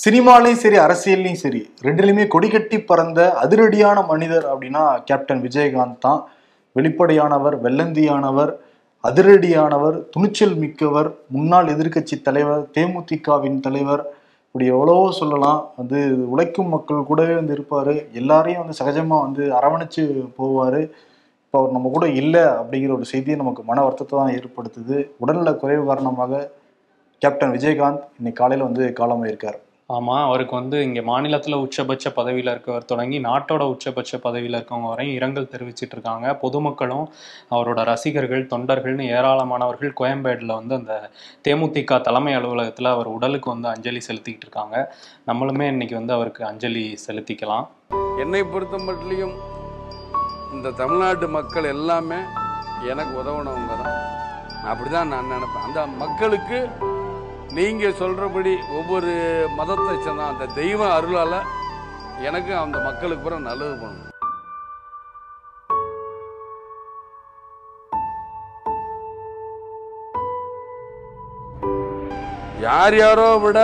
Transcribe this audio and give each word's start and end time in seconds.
சினிமாலையும் 0.00 0.60
சரி 0.62 0.76
அரசியல்லையும் 0.82 1.40
சரி 1.42 1.58
ரெண்டுலையுமே 1.86 2.24
கொடிகட்டி 2.34 2.76
பறந்த 2.90 3.20
அதிரடியான 3.42 3.98
மனிதர் 4.10 4.44
அப்படின்னா 4.50 4.82
கேப்டன் 5.08 5.42
விஜயகாந்த் 5.46 5.98
தான். 6.04 6.20
வெளிப்படையானவர் 6.76 7.56
வெள்ளந்தியானவர் 7.64 8.52
அதிரடியானவர் 9.04 9.96
துணிச்சல் 10.14 10.54
மிக்கவர் 10.62 11.08
முன்னாள் 11.34 11.68
எதிர்க்கட்சி 11.72 12.16
தலைவர் 12.28 12.62
தேமுதிகவின் 12.76 13.58
தலைவர் 13.66 14.02
இப்படி 14.46 14.66
எவ்வளவோ 14.74 15.04
சொல்லலாம். 15.18 15.60
வந்து 15.80 15.98
உழைக்கும் 16.34 16.72
மக்கள் 16.74 17.08
கூடவே 17.10 17.34
வந்து 17.40 17.54
இருப்பார். 17.56 17.92
எல்லாரையும் 18.20 18.62
வந்து 18.62 18.78
சகஜமாக 18.80 19.24
வந்து 19.26 19.44
அரவணைச்சு 19.58 20.04
போவார். 20.38 20.80
இப்போ 21.44 21.58
அவர் 21.60 21.74
நம்ம 21.76 21.90
கூட 21.96 22.06
இல்லை 22.22 22.44
அப்படிங்கிற 22.60 22.94
ஒரு 22.98 23.08
செய்தியை 23.12 23.36
நமக்கு 23.42 23.64
மன 23.70 23.84
வருத்தத்தை 23.86 24.16
தான் 24.20 24.34
ஏற்படுத்துது. 24.38 24.98
உடல்நல 25.24 25.52
குறைவு 25.64 25.84
காரணமாக 25.90 26.40
கேப்டன் 27.22 27.54
விஜயகாந்த் 27.58 28.08
இன்னைக்கு 28.20 28.40
காலையில் 28.42 28.66
வந்து 28.68 28.86
காலமாயிருக்கார். 29.02 29.60
ஆமாம் 29.86 30.24
அவருக்கு 30.24 30.54
வந்து 30.56 30.82
இங்கே 30.82 31.00
மாநிலத்தில் 31.00 31.54
உச்சபட்ச 31.54 32.10
பதவியில் 32.10 32.50
இருக்கவர் 32.52 32.84
தொடங்கி 32.84 33.20
நாட்டோட 33.20 33.62
உச்சபட்ச 33.72 34.18
பதவியில் 34.18 34.56
இருக்கவங்க 34.58 34.88
வரையும் 34.88 35.14
இரங்கல் 35.14 35.48
தெரிவிச்சிட்டு 35.54 35.90
இருக்காங்க. 35.90 36.34
பொதுமக்களும் 36.34 37.12
அவரோட 37.50 37.84
ரசிகர்கள் 37.84 38.46
தொண்டர்கள்னு 38.46 39.06
ஏராளமானவர்கள் 39.16 39.92
கோயம்பேடில் 40.00 40.54
வந்து 40.54 40.74
அந்த 40.74 41.10
தேமுதிக 41.48 42.00
தலைமை 42.00 42.34
அலுவலகத்தில் 42.34 42.86
அவர் 42.86 43.06
உடலுக்கு 43.06 43.50
வந்து 43.50 43.68
அஞ்சலி 43.68 43.98
செலுத்திக்கிட்டு 44.08 44.48
இருக்காங்க. 44.48 44.94
நம்மளுமே 45.26 45.66
இன்னைக்கு 45.66 45.94
வந்து 45.94 46.12
அவருக்கு 46.12 46.44
அஞ்சலி 46.44 46.98
செலுத்திக்கலாம். 47.06 47.66
என்னை 48.18 48.42
பொறுத்த 48.42 48.78
மட்டும் 48.78 49.34
இந்த 50.52 50.70
தமிழ்நாட்டு 50.70 51.28
மக்கள் 51.28 51.64
எல்லாமே 51.64 52.16
எனக்கு 52.90 53.14
உதவுனவங்க 53.22 53.74
தான். 53.82 53.98
அப்படிதான் 54.70 55.12
நான் 55.14 55.30
நினைப்பேன். 55.32 55.66
அந்த 55.66 55.86
மக்களுக்கு 55.86 56.58
நீங்கள் 57.56 57.98
சொல்கிறபடி 58.00 58.52
ஒவ்வொரு 58.78 59.12
மதத்தை 59.58 59.94
சேர்ந்த 60.04 60.22
அந்த 60.30 60.44
தெய்வ 60.60 60.80
அருளால் 60.96 61.36
எனக்கு 62.28 62.52
அந்த 62.62 62.76
மக்களுக்கு 62.86 63.24
பிறகு 63.24 63.48
நல்லது 63.48 63.74
பண்ணணும் 63.82 64.08
யார் 72.66 72.96
யாரோ 73.02 73.28
விட 73.44 73.60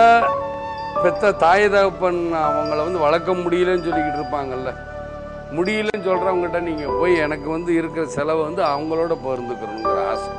பெத்த 1.03 1.31
தாய் 1.43 1.65
தகப்பன் 1.73 2.21
அவங்கள 2.47 2.79
வந்து 2.85 3.05
வளர்க்க 3.05 3.33
முடியலன்னு 3.43 3.85
சொல்லிக்கிட்டு 3.87 4.19
இருப்பாங்கல்ல. 4.21 4.71
முடியலன்னு 5.57 6.07
சொல்கிறவங்ககிட்ட 6.07 6.59
நீங்கள் 6.69 6.97
போய் 6.99 7.23
எனக்கு 7.25 7.47
வந்து 7.55 7.71
இருக்கிற 7.79 8.05
செலவை 8.17 8.41
வந்து 8.49 8.63
அவங்களோட 8.73 9.13
பகிர்ந்துக்கணுங்கிற 9.25 9.99
ஆசை. 10.13 10.29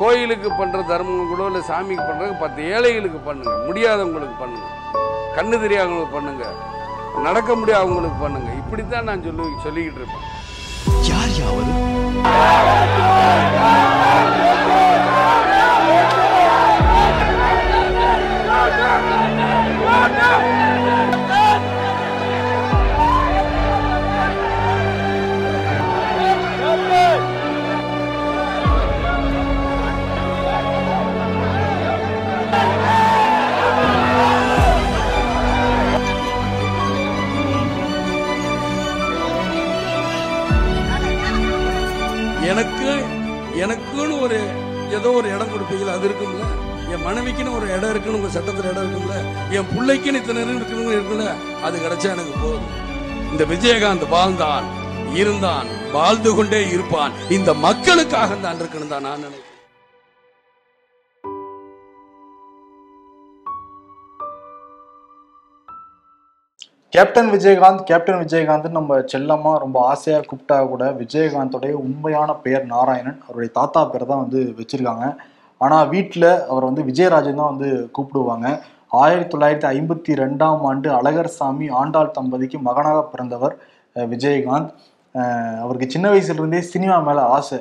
கோயிலுக்கு 0.00 0.48
பண்ணுற 0.58 0.78
தர்மம் 0.90 1.30
கூட 1.32 1.42
இல்லை 1.50 1.60
சாமிக்கு 1.68 2.04
பண்ணுறது 2.08 2.32
பத்து 2.42 2.62
ஏழைகளுக்கு 2.74 3.20
பண்ணுங்க. 3.28 3.54
முடியாதவங்களுக்கு 3.68 4.36
பண்ணுங்க. 4.42 4.66
கண்ணு 5.36 5.56
தெரியாதவங்களுக்கு 5.64 6.16
பண்ணுங்க. 6.16 6.44
நடக்க 7.26 7.50
முடியாதவங்களுக்கு 7.60 8.18
பண்ணுங்க. 8.24 8.50
இப்படித்தான் 8.62 9.08
நான் 9.10 9.24
சொல்லி 9.28 9.46
சொல்லிக்கிட்டு 9.66 10.00
இருப்பேன். 10.02 10.26
யார் 11.10 11.32
யாவது 11.42 11.72
என் 49.66 49.76
பிள்ளைக்குன்னு 49.76 50.18
இத்தனை 50.20 50.42
இருக்குல்ல 50.96 51.24
அது 51.66 51.76
கிடைச்சா 51.84 52.08
எனக்கு 52.14 52.34
போதும். 52.42 52.68
இந்த 53.32 53.44
விஜயகாந்த் 53.52 54.04
வாழ்ந்தான் 54.14 54.66
இருந்தான் 55.20 55.68
வாழ்ந்து 55.96 56.30
கொண்டே 56.36 56.60
இருப்பான். 56.74 57.12
இந்த 57.36 57.50
மக்களுக்காக 57.64 58.36
தான் 58.44 58.58
இருக்கணும் 58.62 58.92
தான் 58.92 59.06
நான் 59.06 59.24
நினைக்கிறேன். 59.24 59.42
கேப்டன் 66.94 67.30
விஜயகாந்த் 67.34 67.82
கேப்டன் 67.88 68.20
விஜயகாந்த் 68.24 68.68
நம்ம 68.76 69.00
செல்லமா 69.14 69.54
ரொம்ப 69.64 69.78
ஆசையா 69.92 70.20
கூப்பிட்டா 70.28 70.58
கூட 70.68 70.84
விஜயகாந்தோடைய 71.02 71.72
உண்மையான 71.86 72.30
பெயர் 72.44 72.64
நாராயணன். 72.74 73.18
அவருடைய 73.26 73.50
தாத்தா 73.58 73.82
பேர் 73.84 74.10
தான் 74.12 74.24
வந்து 74.24 74.40
வச்சிருக்காங்க. 74.60 75.08
ஆனா 75.64 75.76
வீட்டில் 75.96 76.30
அவர் 76.52 76.68
வந்து 76.70 76.82
விஜயராஜன் 76.92 77.42
தான் 77.42 77.52
வந்து 77.54 77.68
கூப்பிடுவாங்க. 77.98 78.48
ஆயிரத்தி 79.02 79.30
தொள்ளாயிரத்தி 79.32 79.68
ஐம்பத்தி 79.76 80.12
ரெண்டாம் 80.20 80.60
ஆண்டு 80.68 80.88
அழகர் 80.98 81.30
சாமி 81.36 81.66
ஆண்டாள் 81.80 82.12
தம்பதிக்கு 82.18 82.58
மகனாக 82.66 82.98
பிறந்தவர் 83.12 83.54
விஜயகாந்த். 84.12 84.70
அவருக்கு 85.64 85.86
சின்ன 85.94 86.06
வயசுலேருந்தே 86.12 86.60
சினிமா 86.72 86.96
மேலே 87.08 87.22
ஆசை. 87.36 87.58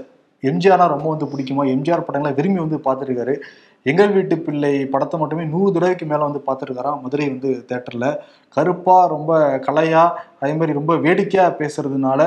எம்ஜிஆர்னா 0.49 0.87
ரொம்ப 0.93 1.07
வந்து 1.13 1.27
பிடிக்குமா? 1.31 1.63
எம்ஜிஆர் 1.75 2.07
படங்களை 2.07 2.31
விரும்பி 2.39 2.59
வந்து 2.63 2.79
பார்த்துருக்காரு. 2.87 3.35
எங்கள் 3.91 4.13
வீட்டு 4.15 4.35
பிள்ளை 4.45 4.73
படத்தை 4.93 5.15
மட்டுமே 5.21 5.43
நூறு 5.53 5.69
தடவைக்கு 5.75 6.05
மேலே 6.11 6.23
வந்து 6.27 6.41
பார்த்துருக்காராம் 6.47 7.01
மதுரை 7.03 7.25
வந்து 7.33 7.51
தேட்டரில். 7.69 8.09
கருப்பாக 8.55 9.03
ரொம்ப 9.15 9.31
கலையாக 9.67 10.15
அதே 10.41 10.53
மாதிரி 10.59 10.77
ரொம்ப 10.79 10.93
வேடிக்கையாக 11.05 11.51
பேசுறதுனால 11.61 12.21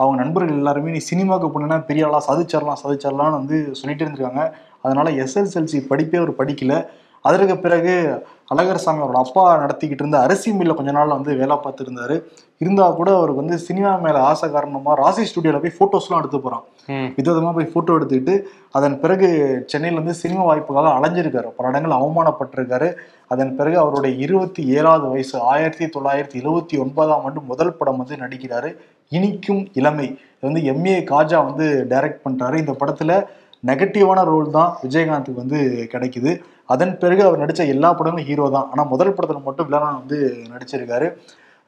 அவங்க 0.00 0.16
நண்பர்கள் 0.22 0.60
எல்லாருமே 0.60 0.94
நீ 0.96 1.00
சினிமாவுக்கு 1.10 1.48
போனேன்னா 1.54 1.78
பெரிய 1.88 2.06
ஆளாக 2.08 2.22
சாதிச்சிடலாம் 2.28 2.80
சாதிச்சிடலாம்னு 2.82 3.38
வந்து 3.40 3.56
சொல்லிட்டு 3.80 4.04
இருந்திருக்காங்க. 4.04 4.44
அதனால் 4.84 5.16
எஸ்எஸ்எல்சி 5.24 5.80
படிப்பே 5.90 6.20
அவர் 6.22 6.40
படிக்கல. 6.40 6.74
அதற்கு 7.22 7.58
பிறகு 7.58 8.24
அழகர் 8.54 8.78
சாமி 8.78 9.04
அவரோட 9.04 9.10
அப்பா 9.10 9.66
நடத்திக்கிட்டு 9.66 9.92
இருந்த 9.92 10.20
அரிசி 10.20 10.50
மில்ல 10.50 10.74
கொஞ்ச 10.74 10.90
நாள் 10.90 11.08
வந்து 11.08 11.36
வேலை 11.36 11.56
பார்த்துருந்தாரு. 11.56 12.22
இருந்தா 12.58 12.90
கூட 12.90 13.14
அவருக்கு 13.14 13.40
வந்து 13.40 13.58
சினிமா 13.58 13.96
மேல 13.96 14.22
ஆசை 14.22 14.50
காரணமா 14.50 14.92
ராசி 14.92 15.22
ஸ்டுடியோல 15.22 15.60
போய் 15.60 15.88
போட்டோஸ்லாம் 15.88 16.18
எடுத்து 16.18 16.40
போறான். 16.40 16.62
ம். 16.86 16.92
விதவிதமா 16.92 17.54
போய் 17.54 17.64
போட்டோ 17.64 17.92
எடுத்துக்கிட்டு 17.92 18.42
அதன் 18.72 19.00
பிறகு 19.00 19.62
சென்னையில 19.66 20.00
இருந்து 20.00 20.20
சினிமா 20.20 20.54
வாய்ப்புக்காக 20.54 20.98
அலைஞ்சிருக்காரு. 20.98 21.46
பல 21.56 21.68
இடங்கள் 21.68 21.98
அவமானப்பட்டிருக்காரு. 21.98 22.94
அதன் 23.28 23.56
பிறகு 23.56 23.78
அவருடைய 23.78 24.16
இருபத்தி 24.16 24.66
ஏழாவது 24.66 25.08
வயசு 25.08 25.40
ஆயிரத்தி 25.40 25.84
தொள்ளாயிரத்தி 25.84 26.42
எழுவத்தி 26.42 26.78
ஒன்பதாம் 26.78 27.24
ஆண்டு 27.24 27.40
முதல் 27.40 27.76
படம் 27.76 27.96
வந்து 27.96 28.16
நடிக்கிறாரு. 28.16 28.76
இனிக்கும் 29.08 29.68
இளமை. 29.72 30.18
இது 30.40 30.52
வந்து 30.52 30.60
எம்ஏ 30.60 31.12
காஜா 31.12 31.44
வந்து 31.44 31.86
டைரக்ட் 31.88 32.20
பண்றாரு. 32.24 32.56
இந்த 32.56 32.72
படத்துல 32.72 33.24
நெகட்டிவான 33.64 34.20
ரோல் 34.24 34.48
தான் 34.50 34.70
விஜயகாந்துக்கு 34.82 35.42
வந்து 35.42 35.58
கிடைக்குது. 35.92 36.32
அதன் 36.68 36.98
பிறகு 36.98 37.22
அவர் 37.24 37.42
நடிச்ச 37.42 37.62
எல்லா 37.74 37.88
படங்களும் 37.92 38.28
ஹீரோ 38.28 38.46
தான். 38.50 38.68
ஆனா 38.72 38.82
முதல் 38.84 39.14
படத்துல 39.16 39.40
மட்டும் 39.42 39.66
வில்லனா 39.68 39.90
வந்து 40.00 40.18
நடிச்சிருக்காரு. 40.52 41.08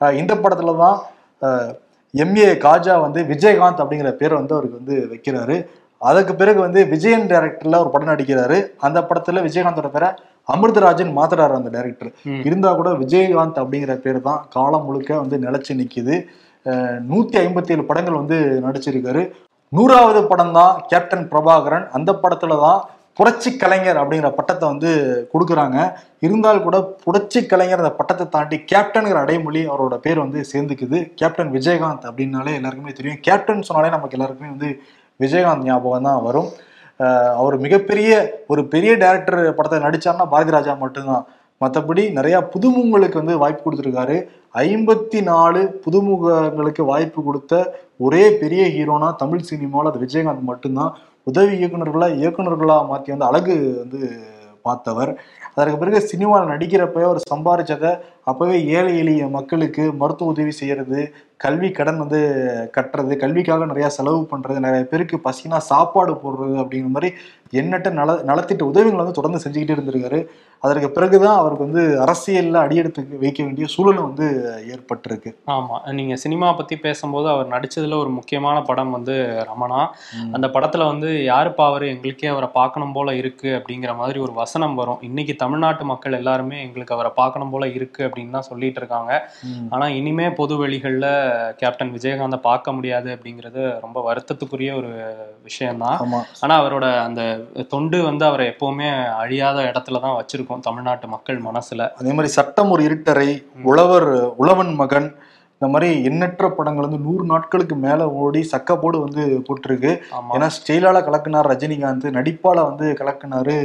இந்த 0.01 0.33
படத்துல 0.37 0.75
தான் 0.77 0.99
எம்ஏ 2.15 2.49
காஜா 2.65 2.95
வந்து 3.01 3.21
விஜயகாந்த் 3.31 3.83
அப்படிங்கிற 3.83 4.11
பேரை 4.15 4.35
வந்து 4.39 4.55
அவருக்கு 4.55 4.81
வந்து 4.81 4.97
வைக்கிறாரு. 5.13 5.57
அதுக்கு 6.01 6.33
பிறகு 6.35 6.59
வந்து 6.61 6.81
விஜயன் 6.89 7.29
டைரக்டர்ல 7.31 7.81
ஒரு 7.81 7.91
படம் 7.91 8.13
நடிக்கிறாரு. 8.13 8.57
அந்த 8.81 8.99
படத்துல 9.03 9.43
விஜயகாந்தோட 9.43 9.89
பேரை 9.91 10.09
அமிர்தராஜன் 10.49 11.13
மாத்துறாரு 11.19 11.55
அந்த 11.59 11.71
டைரக்டர் 11.71 12.11
ம். 12.27 12.41
இருந்தா 12.45 12.71
கூட 12.75 12.91
விஜயகாந்த் 13.03 13.61
அப்படிங்கிற 13.63 13.95
பேர் 14.01 14.19
தான் 14.21 14.41
காலம் 14.49 14.85
முழுக்க 14.85 15.21
வந்து 15.21 15.37
நிலைச்சு 15.39 15.73
நிக்குது. 15.81 16.17
அஹ் 16.67 16.99
நூத்தி 17.09 17.37
ஐம்பத்தி 17.41 17.73
ஏழு 17.73 17.85
படங்கள் 17.85 18.21
வந்து 18.21 18.37
நடிச்சிருக்காரு. 18.67 19.23
நூறாவது 19.77 20.21
படம் 20.31 20.57
தான் 20.59 20.75
கேப்டன் 20.91 21.31
பிரபாகரன். 21.31 21.87
அந்த 21.97 22.11
படத்துல 22.23 22.57
தான் 22.65 22.81
புரட்சி 23.19 23.51
கலைஞர் 23.63 23.99
அப்படிங்கிற 24.01 24.29
பட்டத்தை 24.37 24.67
வந்து 24.73 24.91
கொடுக்குறாங்க. 25.33 25.77
இருந்தால் 26.27 26.65
கூட 26.67 26.77
புரட்சி 27.05 27.41
கலைஞர் 27.53 27.83
அந்த 27.83 27.93
பட்டத்தை 27.99 28.25
தாண்டி 28.35 28.57
கேப்டனுங்கிற 28.71 29.21
அடைமொழி 29.25 29.63
அவரோட 29.73 29.97
பேர் 30.05 30.23
வந்து 30.25 30.41
சேர்ந்துக்குது. 30.53 30.99
கேப்டன் 31.21 31.53
விஜயகாந்த் 31.57 32.09
அப்படின்னாலே 32.11 32.55
எல்லாருக்குமே 32.59 32.95
தெரியும். 32.99 33.21
கேப்டன் 33.29 33.67
சொன்னாலே 33.69 33.93
நமக்கு 33.97 34.17
எல்லாருக்குமே 34.19 34.51
வந்து 34.55 34.71
விஜயகாந்த் 35.25 35.69
ஞாபகம் 35.71 36.09
தான் 36.09 36.25
வரும். 36.29 36.51
அவர் 37.41 37.57
மிகப்பெரிய 37.67 38.11
ஒரு 38.53 38.65
பெரிய 38.75 38.93
டேரக்டர் 39.05 39.41
படத்தை 39.59 39.79
நடிச்சாருன்னா 39.87 40.29
பாரதி 40.35 40.57
ராஜா 40.57 40.75
மட்டும்தான். 40.85 41.25
மற்றபடி 41.65 42.05
நிறையா 42.19 42.41
புதுமுகங்களுக்கு 42.55 43.21
வந்து 43.23 43.37
வாய்ப்பு 43.45 43.65
கொடுத்துருக்காரு. 43.65 44.19
ஐம்பத்தி 44.67 45.21
நாலு 45.31 45.63
புதுமுகங்களுக்கு 45.85 46.85
வாய்ப்பு 46.93 47.21
கொடுத்த 47.29 47.63
ஒரே 48.07 48.25
பெரிய 48.43 48.63
ஹீரோனா 48.77 49.09
தமிழ் 49.23 49.49
சினிமாவில் 49.51 49.91
அது 49.91 50.05
விஜயகாந்த் 50.05 50.51
மட்டும்தான். 50.53 50.95
உதவி 51.31 51.53
இயக்குநர்களாக 51.61 52.19
இயக்குநர்களாக 52.23 52.89
மாற்றி 52.91 53.13
வந்து 53.13 53.29
அழகு 53.31 53.55
வந்து 53.83 54.01
பார்த்தவர். 54.67 55.11
அதற்கு 55.55 55.79
பிறகு 55.81 55.99
சினிமாவில் 56.11 56.51
நடிக்கிறப்ப 56.53 57.03
அவர் 57.09 57.21
சம்பாரிச்சதை 57.33 57.93
அப்போவே 58.31 58.57
ஏழை 58.77 58.93
எளிய 59.03 59.25
மக்களுக்கு 59.37 59.85
மருத்துவ 60.01 60.33
உதவி 60.35 60.53
செய்கிறது 60.61 61.01
கல்வி 61.37 61.71
கடன் 61.71 61.99
வந்து 61.99 62.19
கட்டுறது 62.77 63.17
கல்விக்காக 63.17 63.67
நிறைய 63.67 63.89
செலவு 63.89 64.29
பண்றது 64.31 64.59
நிறைய 64.59 64.85
பேருக்கு 64.85 65.21
பசினா 65.25 65.57
சாப்பாடு 65.57 66.13
போடுறது 66.15 66.57
அப்படிங்கிற 66.57 66.89
மாதிரி 66.89 67.15
எண்ணற்ற 67.51 67.91
நல 67.91 68.13
நலத்திட்ட 68.13 68.63
உதவிகளை 68.63 69.05
வந்து 69.05 69.13
தொடர்ந்து 69.13 69.43
செஞ்சுக்கிட்டே 69.45 69.79
இருந்திருக்காரு. 69.79 70.27
அதற்கு 70.61 70.91
பிறகுதான் 70.91 71.37
அவருக்கு 71.37 71.65
வந்து 71.65 72.05
அரசியல்ல 72.05 72.53
அடியெடுத்து 72.53 73.19
வைக்க 73.21 73.43
வேண்டிய 73.43 73.67
சூழல் 73.67 74.01
வந்து 74.01 74.27
ஏற்பட்டிருக்கு. 74.69 75.35
ஆமா. 75.47 75.93
நீங்க 75.93 76.17
சினிமா 76.17 76.53
பத்தி 76.53 76.77
பேசும்போது 76.77 77.29
அவர் 77.29 77.49
நடிச்சதுல 77.49 77.99
ஒரு 77.99 78.09
முக்கியமான 78.09 78.63
படம் 78.63 78.91
வந்து 78.91 79.13
ரமணா. 79.49 79.89
அந்த 80.33 80.47
படத்துல 80.47 80.85
வந்து 80.87 81.07
யாருப்பா 81.07 81.67
அவரு? 81.67 81.89
எங்களுக்கே 81.89 82.27
அவரை 82.27 82.49
பார்க்கணும் 82.53 82.93
போல 82.93 83.15
இருக்கு 83.15 83.49
அப்படிங்கிற 83.49 83.97
மாதிரி 83.97 84.19
ஒரு 84.19 84.33
வசனம் 84.33 84.75
வரும். 84.75 84.99
இன்னைக்கு 85.03 85.37
தமிழ்நாட்டு 85.37 85.85
மக்கள் 85.85 86.13
எல்லாருமே 86.13 86.63
எங்களுக்கு 86.63 86.95
அவரை 86.95 87.13
பார்க்கணும் 87.15 87.51
போல 87.51 87.69
இருக்கு 87.69 88.05
அப்படின்னு 88.05 88.31
தான் 88.31 88.43
சொல்லிட்டு 88.43 88.81
இருக்காங்க. 88.81 89.31
ம். 89.43 89.67
ஆனா 89.71 89.89
இனிமே 89.89 90.31
பொது 90.31 90.67
வெளிகள்ல 90.67 91.07
கேப்டன் 91.57 91.93
விஜயகாந்தை 91.93 92.39
பார்க்க 92.41 92.73
முடியாது 92.73 93.09
அப்படிங்கிறது 93.15 93.63
ரொம்ப 93.81 93.99
வருத்தத்துக்குரிய 94.09 94.71
ஒரு 94.77 94.91
விஷயம்தான். 95.43 95.99
ஆமா. 96.05 96.21
ஆனா 96.41 96.55
அவரோட 96.63 96.87
அந்த 96.99 97.23
தொண்டு 97.69 98.03
வந்து 98.03 98.25
அவரை 98.25 98.47
எப்பவுமே 98.49 98.89
அழியாத 99.15 99.63
இடத்துல 99.63 100.01
தான் 100.01 100.19
வச்சிருக்கோம் 100.21 100.61
தமிழ்நாட்டு 100.61 101.09
மக்கள் 101.09 101.41
மனசுல. 101.43 101.89
அதே 101.95 102.13
மாதிரி 102.13 102.33
சட்டம் 102.39 102.71
ஒரு 102.71 102.85
இருட்டறை 102.85 103.31
உழவர் 103.63 104.11
உழவன் 104.37 104.75
மகன் 104.75 105.09
இந்த 105.55 105.67
மாதிரி 105.73 106.03
எண்ணற்ற 106.05 106.49
படங்கள் 106.51 106.87
வந்து 106.87 106.99
நூறு 106.99 107.25
நாட்களுக்கு 107.25 107.77
மேல 107.77 108.09
ஓடி 108.23 108.41
சக்கப்போடு 108.53 108.99
வந்து 109.01 109.23
போட்டிருக்கு. 109.49 109.93
ஏன்னா 110.35 110.49
ஸ்டைலால 110.57 111.01
கலக்குனார் 111.09 111.51
ரஜினிகாந்த் 111.53 112.17
நடிப்பால 112.17 112.65
வந்து 112.71 112.87
கலக்குனாரு 113.01 113.57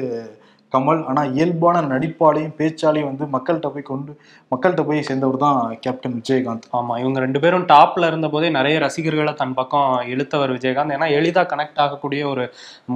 கமல் 0.74 1.02
ஆனா 1.12 1.22
இயல்பான 1.38 1.84
நடிப்பாலையும் 1.92 2.56
பேச்சாலையும் 2.60 3.10
வந்து 3.12 3.26
மக்கள்கிட்ட 3.36 3.70
போய் 3.76 3.90
கொண்டு 3.92 4.12
மக்கள்கிட்ட 4.52 4.84
போய் 4.88 5.06
சேர்ந்தவர் 5.08 5.40
தான் 5.44 5.58
கேப்டன் 5.84 6.16
விஜயகாந்த். 6.20 6.66
ஆமா 6.78 6.94
இவங்க 7.02 7.18
ரெண்டு 7.26 7.40
பேரும் 7.44 7.66
டாப்ல 7.72 8.08
இருந்த 8.12 8.28
போதே 8.34 8.48
நிறைய 8.58 8.76
ரசிகர்களை 8.86 9.34
தன் 9.42 9.56
பக்கம் 9.60 9.90
இழுத்தவர் 10.14 10.54
விஜயகாந்த். 10.58 10.94
ஏன்னா 10.96 11.08
எளிதா 11.18 11.44
கனெக்ட் 11.52 11.82
ஆகக்கூடிய 11.86 12.22
ஒரு 12.32 12.46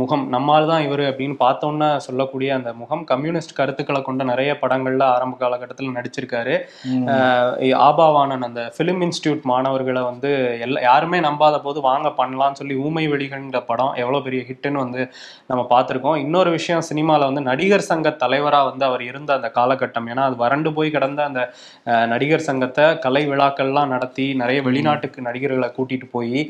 முகம் 0.02 0.26
நம்மால் 0.36 0.70
தான் 0.72 0.86
இவர் 0.88 1.04
அப்படின்னு 1.10 1.38
பார்த்தோன்னா 1.44 1.90
சொல்லக்கூடிய 2.08 2.52
அந்த 2.58 2.74
முகம் 2.82 3.04
கம்யூனிஸ்ட் 3.12 3.58
கருத்துக்களை 3.60 4.02
கொண்ட 4.08 4.24
நிறைய 4.32 4.54
படங்கள்ல 4.64 5.06
ஆரம்ப 5.16 5.38
காலகட்டத்தில் 5.44 5.96
நடிச்சிருக்காரு. 5.98 6.56
ஆபாவானன் 7.90 8.48
அந்த 8.50 8.62
ஃபிலிம் 8.78 9.04
இன்ஸ்டியூட் 9.08 9.44
மாணவர்களை 9.54 10.04
வந்து 10.12 10.32
எல்லா 10.68 10.80
யாருமே 10.90 11.20
நம்பாத 11.28 11.62
போது 11.68 11.82
வாங்க 11.90 12.08
பண்ணலாம்னு 12.22 12.60
சொல்லி 12.62 12.78
ஊமை 12.86 13.06
வெளிகள்ங்கிற 13.16 13.62
படம் 13.72 13.94
எவ்வளோ 14.04 14.22
பெரிய 14.28 14.42
ஹிட்டுன்னு 14.50 14.84
வந்து 14.86 15.02
நம்ம 15.50 15.62
பார்த்துருக்கோம். 15.74 16.20
இன்னொரு 16.26 16.50
விஷயம் 16.58 16.88
சினிமாவில் 16.92 17.30
வந்து 17.30 17.44
நடிகர் 17.64 17.90
சங்க 17.90 18.10
தலைவராக 18.22 18.68
வந்து 18.70 18.84
அவர் 18.88 19.02
இருந்த 19.10 19.30
அந்த 19.38 19.50
காலகட்டம். 19.58 20.08
ஏன்னா 20.12 20.24
அது 20.30 20.36
வறண்டு 20.42 20.70
போய் 20.78 20.90
கிடந்த 20.96 21.20
அந்த 21.30 21.42
நடிகர் 22.12 22.46
சங்கத்தை 22.48 22.86
கலை 23.06 23.22
விழாக்கள்லாம் 23.30 23.92
நடத்தி 23.94 24.26
நிறைய 24.42 24.60
வெளிநாட்டுக்கு 24.68 25.20
நடிகர்களை 25.28 25.70
கூட்டிட்டு 25.78 26.08
போய் 26.16 26.42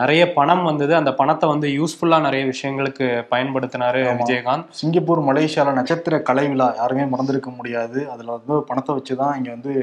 நிறைய 0.00 0.22
பணம் 0.38 0.64
வந்தது. 0.70 0.92
அந்த 1.00 1.12
பணத்தை 1.20 1.46
வந்து 1.52 1.70
யூஸ்ஃபுல்லாக 1.78 2.26
நிறைய 2.28 2.44
விஷயங்களுக்கு 2.52 3.08
பயன்படுத்தினாரு. 3.32 4.02
விஜயகாந்த். 4.22 4.68
சிங்கப்பூர் 4.80 5.26
மலேசியால 5.30 5.76
நட்சத்திர 5.78 6.20
கலை 6.30 6.46
விழா 6.52 6.68
யாருமே 6.82 7.06
மறந்திருக்க 7.14 7.52
முடியாது. 7.60 7.98
அதுல 8.14 8.38
வந்து 8.38 8.56
பணத்தை 8.70 8.92
வச்சுதான் 8.98 9.36
இங்க 9.40 9.50
வந்து 9.56 9.74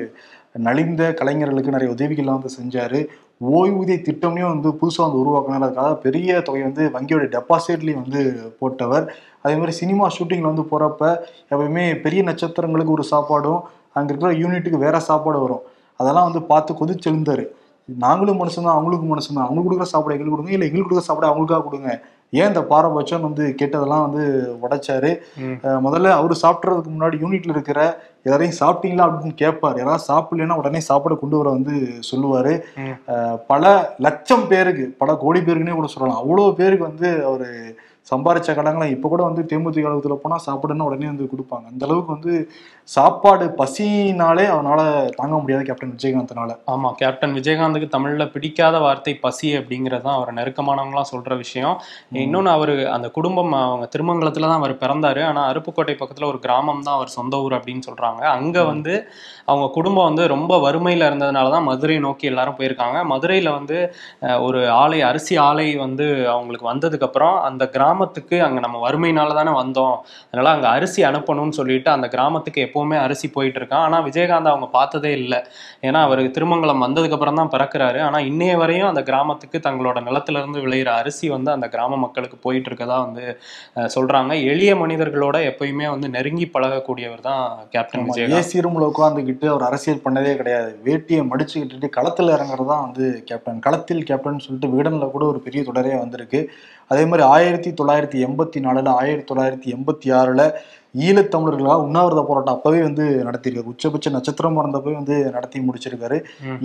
நலிந்த 0.55 1.03
கலைஞர்களுக்கு 1.19 1.75
நிறைய 1.75 1.89
உதவிகள்லாம் 1.95 2.39
வந்து 2.39 2.51
செஞ்சாரு. 2.59 2.99
ஓய்வூதிய 3.59 3.97
திட்டம்லையும் 4.07 4.51
வந்து 4.53 4.69
புதுசாக 4.81 5.05
வந்து 5.05 5.21
உருவாக்கினார் 5.21 5.65
அதுக்காக 5.67 5.93
பெரிய 6.05 6.41
தொகை 6.47 6.61
வந்து 6.67 6.83
வங்கியோட 6.95 7.25
டெபாசிட்லேயும் 7.35 8.01
வந்து 8.03 8.21
போட்டவர். 8.59 9.05
அதே 9.45 9.55
மாதிரி 9.59 9.73
சினிமா 9.81 10.05
ஷூட்டிங்கில் 10.17 10.51
வந்து 10.51 10.65
போகிறப்ப 10.71 11.03
எப்பயுமே 11.53 11.85
பெரிய 12.05 12.21
நட்சத்திரங்களுக்கு 12.29 12.95
ஒரு 12.97 13.05
சாப்பாடும் 13.13 13.61
அங்கே 13.97 14.11
இருக்கிற 14.11 14.31
யூனிட்டுக்கு 14.43 14.83
வேற 14.85 14.95
சாப்பாடு 15.09 15.39
வரும். 15.45 15.63
அதெல்லாம் 15.99 16.27
வந்து 16.29 16.41
பார்த்து 16.51 16.71
கொதிச்செழுந்தார். 16.79 17.45
நாங்களும் 17.89 18.39
மனுஷன் 18.41 18.75
அவங்களுக்கும் 18.75 19.11
மனுஷன் 19.13 19.37
தான் 19.37 19.45
அவங்களுக்கு 19.45 19.69
கொடுக்குற 19.69 19.89
சாப்பாடு 19.93 20.15
எங்களுக்கு 20.15 20.35
கொடுங்க 20.35 20.53
இல்லை 20.55 20.67
எங்களுக்கு 20.67 20.87
கொடுக்குற 20.89 21.07
சாப்பாடு 21.09 21.29
அவங்களுக்காக 21.31 21.63
கொடுங்க. 21.67 21.89
ஏன் 22.39 22.49
இந்த 22.51 22.61
பாரபட்சம் 22.71 23.25
வந்து 23.27 23.43
கேட்டதெல்லாம் 23.59 24.05
வந்து 24.05 24.23
உடைச்சாரு? 24.65 25.11
முதல்ல 25.85 26.13
அவர் 26.19 26.33
சாப்பிட்றதுக்கு 26.43 26.93
முன்னாடி 26.95 27.17
யூனிட்ல 27.23 27.55
இருக்கிற 27.55 27.79
எல்லாரையும் 28.25 28.59
சாப்பிட்டீங்களா 28.61 29.05
அப்படின்னு 29.07 29.35
கேட்பாரு. 29.43 29.77
யாராவது 29.81 30.07
சாப்பிடலைன்னா 30.11 30.59
உடனே 30.61 30.81
சாப்பாடு 30.89 31.15
கொண்டு 31.21 31.39
வர 31.39 31.49
வந்து 31.57 31.75
சொல்லுவாரு. 32.09 32.53
பல 33.51 33.73
லட்சம் 34.07 34.45
பேருக்கு 34.51 34.85
பல 35.01 35.15
கோடி 35.23 35.41
பேருக்குன்னே 35.47 35.77
கூட 35.79 35.89
சொல்லலாம். 35.95 36.21
அவ்வளோ 36.23 36.45
பேருக்கு 36.61 36.89
வந்து 36.91 37.09
அவர் 37.31 37.47
சம்பாரிச்ச 38.11 38.51
கடங்களை 38.59 38.87
இப்போ 38.93 39.07
கூட 39.11 39.21
வந்து 39.27 39.41
தேமுதிக 39.51 39.83
காலத்தில் 39.85 40.21
போனால் 40.23 40.43
சாப்பிடுன்னு 40.45 40.87
உடனே 40.87 41.07
வந்து 41.11 41.29
கொடுப்பாங்க. 41.33 41.65
அந்த 41.73 41.83
அளவுக்கு 41.87 42.15
வந்து 42.15 42.33
சாப்பாடு 42.89 43.45
பசினாலே 43.59 44.45
அவனால 44.53 44.79
தாங்க 45.19 45.35
முடியாது 45.41 45.63
கேப்டன் 45.67 45.93
விஜயகாந்தனால. 45.95 46.51
ஆமா 46.73 46.89
கேப்டன் 47.01 47.35
விஜயகாந்துக்கு 47.37 47.87
தமிழ்ல 47.95 48.25
பிடிக்காத 48.33 48.75
வார்த்தை 48.85 49.13
பசி 49.25 49.49
அப்படிங்கிறது 49.59 50.05
தான் 50.07 50.17
அவர் 50.19 50.37
நெருக்கமானவங்களாம் 50.39 51.11
சொல்ற 51.11 51.37
விஷயம். 51.43 51.75
இன்னொன்னு 52.23 52.51
அவரு 52.55 52.73
அந்த 52.95 53.09
குடும்பம் 53.17 53.53
அவங்க 53.61 53.87
திருமங்கலத்துல 53.93 54.49
தான் 54.51 54.61
அவர் 54.61 54.75
பிறந்தாரு. 54.83 55.21
ஆனா 55.29 55.43
அருப்புக்கோட்டை 55.51 55.95
பக்கத்துல 56.01 56.29
ஒரு 56.31 56.41
கிராமம் 56.47 56.83
தான் 56.87 56.97
அவர் 56.97 57.15
சொந்த 57.17 57.41
ஊர் 57.45 57.57
அப்படின்னு 57.59 57.85
சொல்றாங்க. 57.89 58.21
அங்க 58.37 58.57
வந்து 58.71 58.95
அவங்க 59.51 59.67
குடும்பம் 59.77 60.07
வந்து 60.09 60.25
ரொம்ப 60.35 60.53
வறுமையில 60.65 61.07
இருந்ததுனால 61.09 61.47
தான் 61.55 61.67
மதுரை 61.69 61.97
நோக்கி 62.07 62.25
எல்லாரும் 62.31 62.59
போயிருக்காங்க. 62.59 62.99
மதுரையில 63.13 63.49
வந்து 63.59 63.77
ஒரு 64.47 64.59
ஆலை 64.81 64.99
அரிசி 65.09 65.33
ஆலை 65.47 65.67
வந்து 65.85 66.05
அவங்களுக்கு 66.35 66.69
வந்ததுக்கு 66.71 67.07
அப்புறம் 67.09 67.35
அந்த 67.49 67.63
கிராமத்துக்கு 67.93 68.37
அங்க 68.45 68.59
நம்ம 68.65 68.77
வறுமையினால 68.83 69.33
தானே 69.37 69.51
வந்தோம். 69.59 69.95
அதனால 70.29 70.47
அங்க 70.55 70.67
அரிசி 70.75 71.01
அனுப்பணும்னு 71.09 71.55
சொல்லிட்டு 71.57 71.89
அந்த 71.93 72.07
கிராமத்துக்கு 72.13 72.59
எப்பவுமே 72.67 72.97
அரிசி 73.05 73.27
போயிட்டு 73.35 73.59
இருக்கான் 73.61 73.83
ஆனா 73.87 73.97
விஜயகாந்த் 74.07 74.51
அவங்க 74.51 74.67
பார்த்ததே 74.77 75.11
இல்லை. 75.19 75.39
ஏன்னா 75.87 75.99
அவருக்கு 76.07 76.31
திருமங்கலம் 76.37 76.83
வந்ததுக்கு 76.85 77.15
அப்புறம் 77.17 77.39
தான் 77.39 77.51
பிறக்கிறாரு. 77.55 77.99
ஆனா 78.07 78.19
இன்னைய 78.29 78.53
வரையும் 78.61 78.89
அந்த 78.91 79.03
கிராமத்துக்கு 79.09 79.59
தங்களோட 79.67 80.01
நிலத்துல 80.07 80.41
இருந்து 80.41 80.63
விளையிற 80.65 80.89
அரிசி 81.01 81.29
வந்து 81.35 81.51
அந்த 81.55 81.69
கிராம 81.75 81.99
மக்களுக்கு 82.05 82.39
போயிட்டு 82.45 82.69
இருக்கதா 82.71 82.97
வந்து 83.05 83.25
சொல்றாங்க. 83.95 84.31
எளிய 84.53 84.71
மனிதர்களோட 84.83 85.37
எப்பயுமே 85.51 85.87
வந்து 85.93 86.09
நெருங்கி 86.15 86.47
பழகக்கூடியவர் 86.55 87.23
தான் 87.29 87.43
கேப்டன் 87.75 88.07
விஜயகாந்த். 88.09 88.37
ஏசி 88.39 88.65
ரூம்ல 88.67 88.89
உட்காந்துக்கிட்டு 88.93 89.47
அவர் 89.53 89.67
அரசியல் 89.69 90.03
பண்ணதே 90.07 90.33
கிடையாது. 90.41 90.71
வேட்டியை 90.89 91.23
மடிச்சுக்கிட்டு 91.33 91.89
களத்தில் 91.99 92.35
இறங்குறது 92.37 92.71
தான் 92.73 92.85
வந்து 92.87 93.05
கேப்டன் 93.31 93.63
களத்தில் 93.67 94.07
கேப்டன் 94.11 94.43
சொல்லிட்டு 94.47 94.71
விகடன்ல 94.73 95.07
கூட 95.15 95.25
ஒரு 95.33 95.41
பெரிய 95.47 95.61
தொடரே 95.69 95.95
வந்திருக்கு. 96.03 96.41
அதே 96.93 97.03
மாதிரி 97.09 97.23
ஆயிரத்தி 97.35 97.71
தொள்ளாயிரத்தி 97.79 98.17
எண்பத்தி 98.27 98.59
நாலுல 98.65 98.93
ஆயிரத்தி 99.01 99.27
தொள்ளாயிரத்தி 99.31 99.69
எண்பத்தி 99.75 100.07
ஆறுல 100.19 100.43
ஈழத்தமிழர்களாக 101.05 101.83
உண்ணாவிரத 101.85 102.21
போராட்டம் 102.27 102.55
அப்பவே 102.55 102.79
வந்து 102.87 103.05
நடத்தியிருக்காரு. 103.27 103.71
உச்சபட்ச 103.73 104.09
நட்சத்திரம் 104.15 104.59
இருந்தப்பவே 104.61 104.95
வந்து 104.99 105.15
நடத்தி 105.35 105.59
முடிச்சிருக்காரு. 105.67 106.17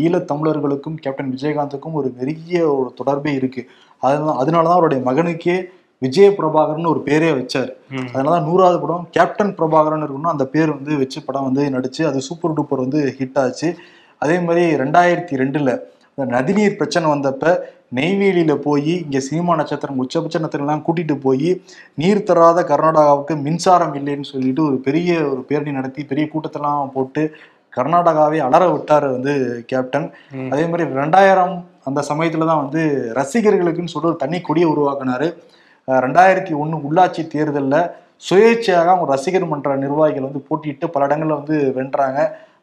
ஈழத்தமிழர்களுக்கும் 0.04 0.98
கேப்டன் 1.04 1.32
விஜயகாந்துக்கும் 1.34 1.96
ஒரு 2.00 2.08
பெரிய 2.20 2.58
ஒரு 2.78 2.90
தொடர்பே 3.00 3.32
இருக்கு. 3.40 3.62
அதுதான் 4.02 4.40
அதனாலதான் 4.42 4.78
அவருடைய 4.78 5.02
மகனுக்கே 5.08 5.56
விஜய 6.02 6.26
பிரபாகர்னு 6.38 6.92
ஒரு 6.94 7.00
பேரே 7.06 7.30
வச்சாரு. 7.38 7.72
அதனாலதான் 8.12 8.46
நூறாவது 8.48 8.78
படம் 8.82 9.06
கேப்டன் 9.16 9.54
பிரபாகரன் 9.60 10.04
இருக்கணும் 10.06 10.34
அந்த 10.34 10.44
பேர் 10.54 10.74
வந்து 10.76 10.98
வச்சு 11.02 11.18
படம் 11.28 11.46
வந்து 11.48 11.64
நடிச்சு 11.76 12.02
அது 12.10 12.18
சூப்பர் 12.28 12.56
டூப்பர் 12.58 12.84
வந்து 12.84 13.00
ஹிட் 13.20 13.40
ஆச்சு. 13.44 13.70
அதே 14.22 14.36
மாதிரி 14.46 14.64
ரெண்டாயிரத்தி 14.82 15.40
ரெண்டுல 15.42 15.72
நதிநீர் 16.36 16.78
பிரச்சனை 16.78 17.06
வந்தப்ப 17.10 17.56
நெய்வேலியில 17.96 18.54
போய் 18.64 18.92
இங்க 19.04 19.18
சினிமா 19.26 19.52
நட்சத்திரம் 19.60 20.00
உச்சபட்ச 20.02 20.36
நட்சத்திரம்லாம் 20.38 20.82
கூட்டிட்டு 20.86 21.14
போய் 21.26 21.50
நீர் 22.00 22.26
தராத 22.30 22.62
கர்நாடகாவுக்கு 22.70 23.34
மின்சாரம் 23.46 23.94
இல்லைன்னு 24.00 24.30
சொல்லிட்டு 24.32 24.62
ஒரு 24.68 24.76
பெரிய 24.86 25.12
ஒரு 25.32 25.42
பேரணி 25.50 25.72
நடத்தி 25.78 26.02
பெரிய 26.10 26.26
கூட்டத்தெல்லாம் 26.32 26.92
போட்டு 26.96 27.22
கர்நாடகாவே 27.76 28.38
அலற 28.46 28.64
விட்டாரு 28.74 29.08
வந்து 29.14 29.32
கேப்டன். 29.70 30.06
அதே 30.52 30.64
மாதிரி 30.70 30.84
ரெண்டாயிரம் 31.00 31.54
அந்த 31.88 32.00
சமயத்துல 32.10 32.48
தான் 32.50 32.62
வந்து 32.64 32.82
ரசிகர்களுக்குன்னு 33.18 33.92
சொல்லிட்டு 33.94 34.12
ஒரு 34.14 34.22
தனி 34.24 34.38
கொடியை 34.46 34.68
உருவாக்குனாரு. 34.74 35.28
ரெண்டாயிரத்தி 35.88 36.52
ஒண்ணு 36.62 36.76
உள்ளாட்சி 36.86 37.22
தேர்தல்ல 37.34 37.76
சுயேட்சையாக 38.28 38.88
அவங்க 38.92 39.06
ரசிகர் 39.14 39.50
மன்ற 39.52 39.76
நிர்வாகிகள் 39.84 40.28
வந்து 40.28 40.46
போட்டியிட்டு 40.48 40.86
பல 40.94 41.06
இடங்கள்ல 41.08 41.36
வந்து 41.40 41.58
வென்றாங்க. 41.78 42.20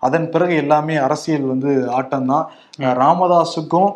அதன் 0.08 0.28
பிறகு 0.34 0.56
எல்லாமே 0.64 0.96
அரசியல் 1.06 1.52
வந்து 1.54 1.72
ஆட்டம் 2.00 2.30
தான் 2.32 2.46
ராமதாஸுக்கும் 3.04 3.92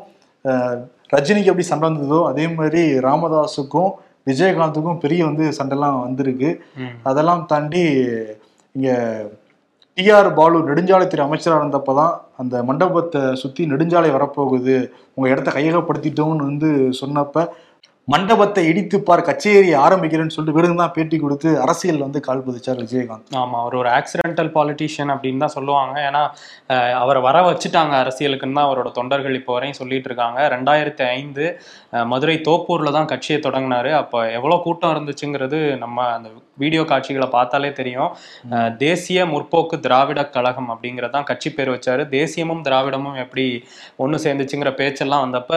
ரஜினிக்கு 1.09 1.51
எப்படி 1.51 1.67
சண்டை 1.67 1.85
வந்ததோ 1.89 2.19
அதே 2.27 2.45
மாதிரி 2.49 2.81
ராமதாஸுக்கும் 2.99 3.91
விஜயகாந்துக்கும் 4.27 4.99
பெரிய 4.99 5.21
வந்து 5.25 5.45
சண்டைலாம் 5.59 6.01
வந்திருக்கு. 6.01 6.49
அதெல்லாம் 7.03 7.43
தாண்டி 7.45 7.83
இங்க 8.75 8.89
டிஆர் 9.97 10.29
பாலு 10.33 10.57
நெடுஞ்சாலைத்துறை 10.67 11.23
அமைச்சராக 11.25 11.61
இருந்தப்பதான் 11.61 12.13
அந்த 12.37 12.63
மண்டபத்தை 12.63 13.21
சுத்தி 13.35 13.63
நெடுஞ்சாலை 13.65 14.09
வரப்போகுது 14.11 14.75
உங்க 15.13 15.27
இடத்த 15.29 15.49
கையகப்படுத்திட்டோம்னு 15.51 16.47
வந்து 16.49 16.69
சொன்னப்ப 17.01 17.45
மண்டபத்தை 18.11 18.61
இடித்து 18.69 18.97
பார் 19.07 19.21
கச்சேரி 19.27 19.71
ஆரம்பிக்கிறேன்னு 19.85 20.33
சொல்லிட்டு 20.35 20.57
விருது 20.57 20.75
தான் 20.81 20.93
பேட்டி 20.95 21.17
கொடுத்து 21.23 21.49
அரசியல் 21.63 22.03
வந்து 22.05 22.19
கால் 22.27 22.43
புதிச்சார் 22.45 22.79
விஜயகாந்த். 22.83 23.33
ஆமா 23.41 23.57
அவர் 23.63 23.75
ஒரு 23.81 23.89
ஆக்சிடென்டல் 23.97 24.51
பாலிட்டிஷியன் 24.55 25.11
அப்படின்னு 25.15 25.43
தான் 25.43 25.53
சொல்லுவாங்க. 25.55 25.93
ஏன்னா 26.07 26.21
அவரை 27.01 27.21
வர 27.27 27.37
வச்சுட்டாங்க 27.49 27.93
அரசியலுக்குன்னு 28.03 28.57
தான் 28.59 28.67
அவரோட 28.69 28.91
தொண்டர்கள் 28.99 29.37
இப்போ 29.39 29.53
வரையும் 29.55 29.79
சொல்லிட்டு 29.81 30.09
இருக்காங்க. 30.11 30.39
ரெண்டாயிரத்தி 30.55 31.05
ஐந்து 31.17 31.45
மதுரை 32.13 32.37
தோப்பூர்ல 32.49 32.93
தான் 32.97 33.11
கட்சியை 33.13 33.39
தொடங்கினாரு. 33.47 33.91
அப்போ 34.01 34.21
எவ்வளோ 34.37 34.57
கூட்டம் 34.67 34.93
இருந்துச்சுங்கிறது 34.95 35.59
நம்ம 35.83 36.07
அந்த 36.17 36.29
வீடியோ 36.63 36.83
காட்சிகளை 36.93 37.27
பார்த்தாலே 37.35 37.71
தெரியும். 37.81 38.09
தேசிய 38.85 39.19
முற்போக்கு 39.33 39.75
திராவிட 39.85 40.21
கழகம் 40.37 40.71
அப்படிங்கிறதான் 40.73 41.27
கட்சி 41.29 41.49
பேர் 41.57 41.73
வச்சாரு. 41.75 42.03
தேசியமும் 42.17 42.65
திராவிடமும் 42.69 43.21
எப்படி 43.25 43.45
ஒன்று 44.03 44.23
சேர்ந்துச்சுங்கிற 44.25 44.73
பேச்செல்லாம் 44.81 45.23
வந்தப்ப 45.25 45.53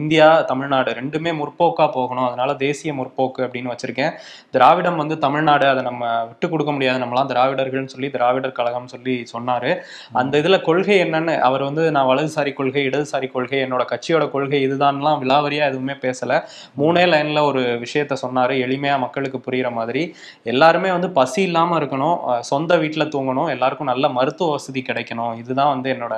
இந்தியா 0.00 0.28
தமிழ்நாடு 0.52 0.92
ரெண்டுமே 1.00 1.32
முற்போக்கா 1.40 1.85
போகணும். 1.90 2.26
அதனால 2.26 2.54
தேசிய 2.54 2.92
முற்போக்கு 2.94 3.38
அப்படின்னு 3.38 3.72
வச்சிருக்கேன். 3.72 4.12
திராவிடம் 4.50 4.96
வந்து 4.96 5.18
தமிழ்நாடு 5.18 5.68
அதை 5.68 5.82
நம்ம 5.82 6.24
விட்டு 6.24 6.48
கொடுக்க 6.48 6.72
முடியாது. 6.72 7.04
நம்மலாம் 7.04 7.30
திராவிடர்கள்னு 7.32 7.92
சொல்லி 7.94 8.10
திராவிடர் 8.10 8.52
கழகம் 8.52 8.86
சொல்லி 8.86 9.26
சொன்னாரு. 9.32 9.76
அந்த 10.12 10.38
இதுல 10.38 10.60
கொள்கை 10.60 11.00
என்னன்னு 11.02 11.38
அவர் 11.38 11.62
வந்து 11.62 11.90
நான் 11.90 12.06
வலதுசாரி 12.06 12.52
கொள்கை 12.52 12.86
இடதுசாரி 12.86 13.30
கொள்கை 13.30 13.62
என்னோட 13.62 13.84
கட்சியோட 13.92 14.30
கொள்கை 14.30 14.60
இதுதான்லாம் 14.68 15.20
விலாவரியா 15.22 15.64
எதுவுமே 15.70 15.92
பேசல. 15.92 16.42
மூணே 16.78 17.04
லைன்ல 17.12 17.42
ஒரு 17.42 17.62
விஷயத்த 17.84 18.16
சொன்னாரு. 18.26 18.54
எளிமையா 18.66 18.98
மக்களுக்கு 18.98 19.40
புரியுற 19.46 19.72
மாதிரி. 19.72 20.14
எல்லாருமே 20.42 20.90
வந்து 20.90 21.10
பசி 21.10 21.42
இல்லாம 21.42 21.78
இருக்கணும். 21.78 22.40
சொந்த 22.40 22.76
வீட்டுல 22.76 23.04
தூங்கணும். 23.14 23.48
எல்லாருக்கும் 23.48 23.86
நல்ல 23.86 24.08
மருத்துவ 24.08 24.50
வசதி 24.50 24.82
கிடைக்கணும். 24.88 25.38
இதுதான் 25.38 25.72
வந்து 25.74 25.88
என்னோட 25.94 26.14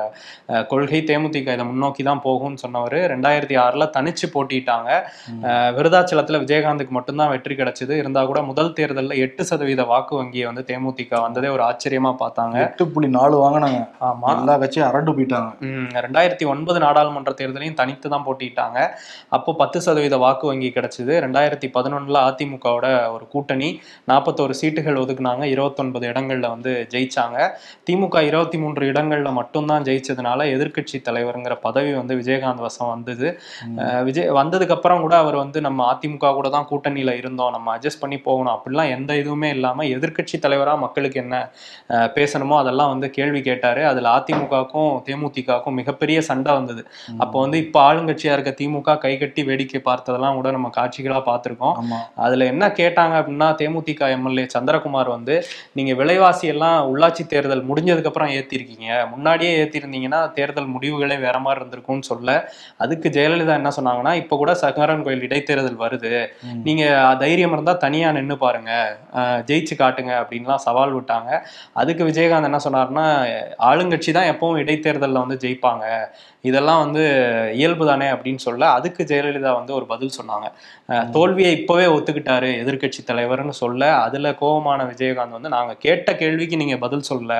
கொள்கை. 0.66 1.02
தேமுதிக 1.06 1.52
இதை 1.56 1.64
முன்னோக்கி 1.64 2.02
தான் 2.02 2.20
போகும்னு 2.24 2.54
சொன்னவர். 2.54 2.96
ரெண்டாயிரத்தி 3.12 3.56
ஆறுல 3.64 3.86
தனிச்சு 3.96 4.26
போட்டிட்டாங்க. 4.34 4.90
விருதாச்சலத்துல 5.76 6.38
விஜயகாந்துக்கு 6.44 6.94
மட்டும்தான் 6.96 7.30
வெற்றி 7.32 7.54
கிடைச்சது. 7.54 7.94
இருந்தா 8.02 8.22
கூட 8.24 8.42
முதல் 8.42 8.72
தேர்தல்ல 8.78 9.16
எட்டு 9.24 9.42
சதவீத 9.44 9.84
வாக்கு 9.92 10.14
வங்கியை 10.16 10.46
வந்து 10.50 10.64
தேமுதிக 10.70 11.20
வந்ததே 11.26 11.48
ஒரு 11.48 11.62
ஆச்சரியமா 11.68 12.12
பார்த்தாங்க. 12.22 12.56
எட்டு 12.66 12.86
புள்ளி 12.88 13.08
நாலு 13.08 13.36
வாங்கினாங்க. 13.44 13.80
ஆமா. 14.08 14.28
எல்லா 14.34 14.56
கட்சியும் 14.62 14.88
அரண்டு 14.90 15.14
போயிட்டாங்க. 15.18 15.50
ரெண்டாயிரத்தி 16.06 16.46
ஒன்பது 16.52 16.80
நாடாளுமன்ற 16.86 17.34
தேர்தலையும் 17.40 17.78
தனித்து 17.80 18.08
தான் 18.14 18.26
போட்டிட்டாங்க. 18.26 18.78
அப்போ 19.38 19.54
பத்து 19.54 19.80
சதவீத 19.86 20.16
வாக்கு 20.24 20.46
வங்கி 20.46 20.70
கிடைச்சது. 20.76 21.14
ரெண்டாயிரத்தி 21.26 21.70
பதினொன்னுல 21.76 22.22
அதிமுகவோட 22.30 22.86
ஒரு 23.14 23.26
கூட்டணி 23.28 23.70
நாற்பத்தோரு 24.12 24.56
சீட்டுகள் 24.60 25.00
ஒதுக்குனாங்க. 25.04 25.44
இருபத்தொன்பது 25.54 26.06
இடங்கள்ல 26.12 26.48
வந்து 26.54 26.72
ஜெயிச்சாங்க. 26.94 27.38
திமுக 27.90 28.22
இருபத்தி 28.30 28.58
மூன்று 28.58 28.84
இடங்கள்ல 28.92 29.32
மட்டும்தான் 29.40 29.86
ஜெயிச்சதுனால 29.88 30.46
எதிர்க்கட்சி 30.56 30.98
தலைவருங்கிற 31.08 31.54
பதவி 31.66 31.92
வந்து 32.00 32.14
விஜயகாந்த் 32.20 32.64
வசம் 32.66 32.92
வந்தது. 32.94 33.28
விஜய் 34.08 34.30
வந்ததுக்கு 34.40 34.76
அப்புறம் 34.76 35.04
கூட 35.06 35.14
அவர் 35.22 35.36
வந்து 35.42 35.58
நம்ம 35.66 35.86
அதிமுக 35.92 36.32
கூட 36.38 36.48
தான் 36.56 36.68
கூட்டணியில 36.70 37.12
இருந்தோம். 37.20 37.52
நம்ம 37.56 37.74
அட்ஜஸ்ட் 37.76 38.02
பண்ணி 38.02 38.18
போகணும். 38.26 38.54
அப்படிலாம் 38.56 38.92
எந்த 38.96 39.12
இதுவுமே 39.22 39.50
இல்லாம 39.56 39.84
எதிர்க்கட்சி 39.96 40.38
தலைவரா 40.44 40.74
மக்களுக்கு 40.84 41.18
என்ன 41.24 41.36
பேசணுமோ 42.16 42.56
அதெல்லாம் 42.62 42.90
வந்து 42.92 43.08
கேள்வி 43.16 43.40
கேட்டாரு. 43.48 43.82
அதுல 43.90 44.08
அதிமுகவுக்கும் 44.18 44.92
தேமுதிகவுக்கும் 45.08 45.78
மிகப்பெரிய 45.80 46.18
சண்டை 46.30 46.52
வந்தது. 46.58 46.82
அப்போ 47.24 47.36
வந்து 47.44 47.58
இப்ப 47.64 47.76
ஆளுங்கட்சியா 47.88 48.34
இருக்க 48.36 48.52
திமுக 48.60 48.96
கைகட்டி 49.04 49.42
வேடிக்கை 49.48 49.82
பார்த்ததெல்லாம் 49.88 50.38
கூட 50.40 50.48
நம்ம 50.56 50.70
காட்சிகளா 50.78 51.20
பார்த்திருக்கோம். 51.30 51.76
அதுல 52.26 52.46
என்ன 52.52 52.64
கேட்டாங்க 52.80 53.14
அப்படின்னா 53.20 53.50
தேமுதிக 53.62 54.10
எம்எல்ஏ 54.16 54.46
சந்திரகுமார் 54.56 55.10
வந்து 55.16 55.36
நீங்க 55.78 55.92
விலைவாசி 56.00 56.46
எல்லாம் 56.54 56.78
உள்ளாட்சி 56.90 57.24
தேர்தல் 57.32 57.66
முடிஞ்சதுக்கு 57.70 58.10
அப்புறம் 58.12 58.32
ஏத்திருக்கீங்க. 58.38 58.88
முன்னாடியே 59.12 59.52
ஏத்திருந்தீங்கன்னா 59.62 60.20
தேர்தல் 60.38 60.72
முடிவுகளே 60.74 61.18
வேற 61.26 61.36
மாதிரி 61.44 61.60
இருந்திருக்கும்னு 61.62 62.08
சொல்ல. 62.10 62.28
அதுக்கு 62.84 63.08
ஜெயலலிதா 63.16 63.54
என்ன 63.60 63.70
சொன்னாங்கன்னா 63.78 64.14
இப்ப 64.22 64.36
கூட 64.42 64.52
சங்கரன் 64.62 65.04
கோயில் 65.06 65.24
இடைத்தேர்தல் 65.28 65.82
வருது. 65.84 66.12
நீங்க 66.66 66.84
தைரியம் 67.24 67.54
இருந்தா 67.56 67.74
தனியா 67.86 68.10
நின்னு 68.18 68.36
பாருங்க. 68.44 68.72
ஜெயிச்சு 69.50 69.74
காட்டுங்க 69.82 70.14
அப்படின்லாம் 70.22 70.64
சவால் 70.66 70.96
விட்டாங்க. 70.98 71.30
அதுக்கு 71.82 72.02
விஜயகாந்த் 72.10 72.50
என்ன 72.50 72.60
சொன்னாருன்னா 72.66 73.06
ஆளுங்கட்சி 73.70 74.12
தான் 74.18 74.30
எப்பவும் 74.32 74.60
இடைத்தேர்தல்ல 74.64 75.24
வந்து 75.24 75.38
ஜெயிப்பாங்க. 75.44 75.84
இதெல்லாம் 76.44 76.82
வந்து 76.84 77.02
இயல்பு 77.54 77.84
தானே 77.86 78.08
அப்படின்னு 78.10 78.42
சொல்ல 78.42 78.66
அதுக்கு 78.72 79.02
ஜெயலலிதா 79.04 79.52
வந்து 79.54 79.72
ஒரு 79.74 79.86
பதில் 79.88 80.16
சொன்னாங்க. 80.16 80.46
தோல்வியை 81.12 81.52
இப்பவே 81.56 81.86
ஒத்துக்கிட்டாரு 81.88 82.48
எதிர்க்கட்சி 82.60 83.00
தலைவர்னு 83.06 83.54
சொல்ல 83.56 83.74
அதுல 84.02 84.32
கோபமான 84.38 84.80
விஜயகாந்த் 84.90 85.36
வந்து 85.36 85.50
நாங்க 85.50 85.72
கேட்ட 85.80 86.14
கேள்விக்கு 86.16 86.56
நீங்க 86.56 86.76
பதில் 86.78 87.04
சொல்லல. 87.08 87.34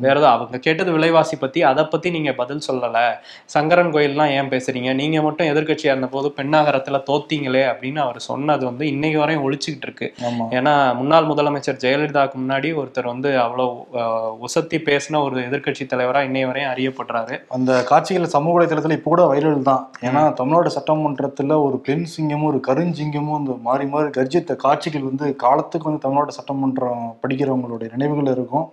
வேற 0.00 0.16
ஏதோ 0.18 0.28
அவங்க 0.30 0.58
கேட்டது 0.60 0.90
விலைவாசி 0.92 1.36
பத்தி 1.38 1.62
அதை 1.64 1.84
பத்தி 1.86 2.10
நீங்க 2.10 2.32
பதில் 2.34 2.62
சொல்லல. 2.68 3.00
சங்கரன் 3.48 3.92
கோயில்லாம் 3.92 4.32
ஏன் 4.32 4.50
பேசுறீங்க? 4.50 4.92
நீங்க 4.94 5.22
மட்டும் 5.22 5.48
எதிர்க்கட்சியா 5.48 5.92
இருந்த 5.92 6.08
போது 6.08 6.30
பெண்ணாகரத்துல 6.36 7.00
தோத்தீங்களே 7.08 7.64
அப்படின்னு 7.70 8.00
அவர் 8.00 8.20
சொன்னது 8.26 8.64
வந்து 8.66 8.86
இன்னைக்கு 8.88 9.18
வரையும் 9.18 9.44
ஒழிச்சுக்கிட்டு 9.44 9.88
இருக்கு. 9.88 10.08
ஏன்னா 10.52 10.74
முன்னாள் 10.94 11.28
முதலமைச்சர் 11.28 11.80
ஜெயலலிதாவுக்கு 11.80 12.38
முன்னாடி 12.38 12.68
ஒருத்தர் 12.78 13.06
வந்து 13.06 13.30
அவ்வளவு 13.40 13.70
அஹ், 14.00 14.32
உசத்தி 14.42 14.78
பேசின 14.84 15.22
ஒரு 15.22 15.36
எதிர்க்கட்சி 15.42 15.84
தலைவரா 15.86 16.22
இன்னைய 16.26 16.46
வரையும் 16.46 16.72
அறியப்படுறாரு. 16.72 17.36
அந்த 17.50 17.72
காட்சிகள் 17.84 18.32
சமூக 18.38 18.54
வலைதளத்துல 18.56 18.96
இப்போ 18.98 19.10
கூட 19.12 19.22
வைரல் 19.32 19.68
தான். 19.68 19.84
ஏன்னா 20.06 20.22
தமிழ்நாடு 20.40 20.70
சட்டமன்றத்துல 20.78 21.56
ஒரு 21.66 21.76
பெண் 21.86 22.08
சிங்கமும் 22.14 22.50
ஒரு 22.52 22.58
கருஞ்சிங்கமும் 22.66 23.38
இந்த 23.42 23.54
மாறி 23.68 23.86
மாறி 23.92 24.10
கர்ஜித்த 24.16 24.56
காட்சிகள் 24.64 25.08
வந்து 25.10 25.28
காலத்துக்கு 25.44 25.88
வந்து 25.88 26.04
தமிழ்நாடு 26.04 26.38
சட்டமன்றம் 26.38 27.06
படிக்கிறவங்களுடைய 27.22 27.88
நினைவுகள் 27.94 28.34
இருக்கும். 28.34 28.66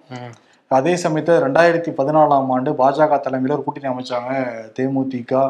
அதே 0.72 0.94
சமயத்துல 1.04 1.42
ரெண்டாயிரத்தி 1.46 1.92
பதினாலாம் 1.98 2.52
ஆண்டு 2.54 2.72
பாஜக 2.82 3.18
தலைமையில 3.26 3.56
ஒரு 3.56 3.64
கூட்டணி 3.66 3.90
அமைச்சாங்க. 3.92 4.32
தேமுதிக 4.78 5.42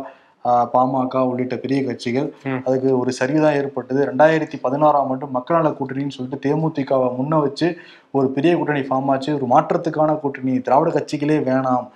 பாமக 0.74 1.22
உள்ளிட்ட 1.30 1.56
பெரிய 1.62 1.80
கட்சிகள். 1.86 2.28
அதுக்கு 2.66 2.90
ஒரு 3.02 3.12
சரிதான் 3.20 3.56
ஏற்பட்டது. 3.60 4.02
ரெண்டாயிரத்தி 4.10 4.58
பதினாறாம் 4.66 5.12
ஆண்டு 5.14 5.28
மக்கள் 5.38 5.58
நல 5.60 5.72
கூட்டணின்னு 5.78 6.16
சொல்லிட்டு 6.16 6.44
தேமுதிகவை 6.46 7.08
முன்ன 7.20 7.40
வச்சு 7.46 7.68
ஒரு 8.18 8.28
பெரிய 8.36 8.52
கூட்டணி 8.58 8.84
ஃபார்ம் 8.90 9.10
ஆச்சு. 9.14 9.32
ஒரு 9.38 9.48
மாற்றத்துக்கான 9.54 10.18
கூட்டணி 10.24 10.54
திராவிட 10.68 10.92
கட்சிகளே 10.98 11.38
வேணாம். 11.50 11.88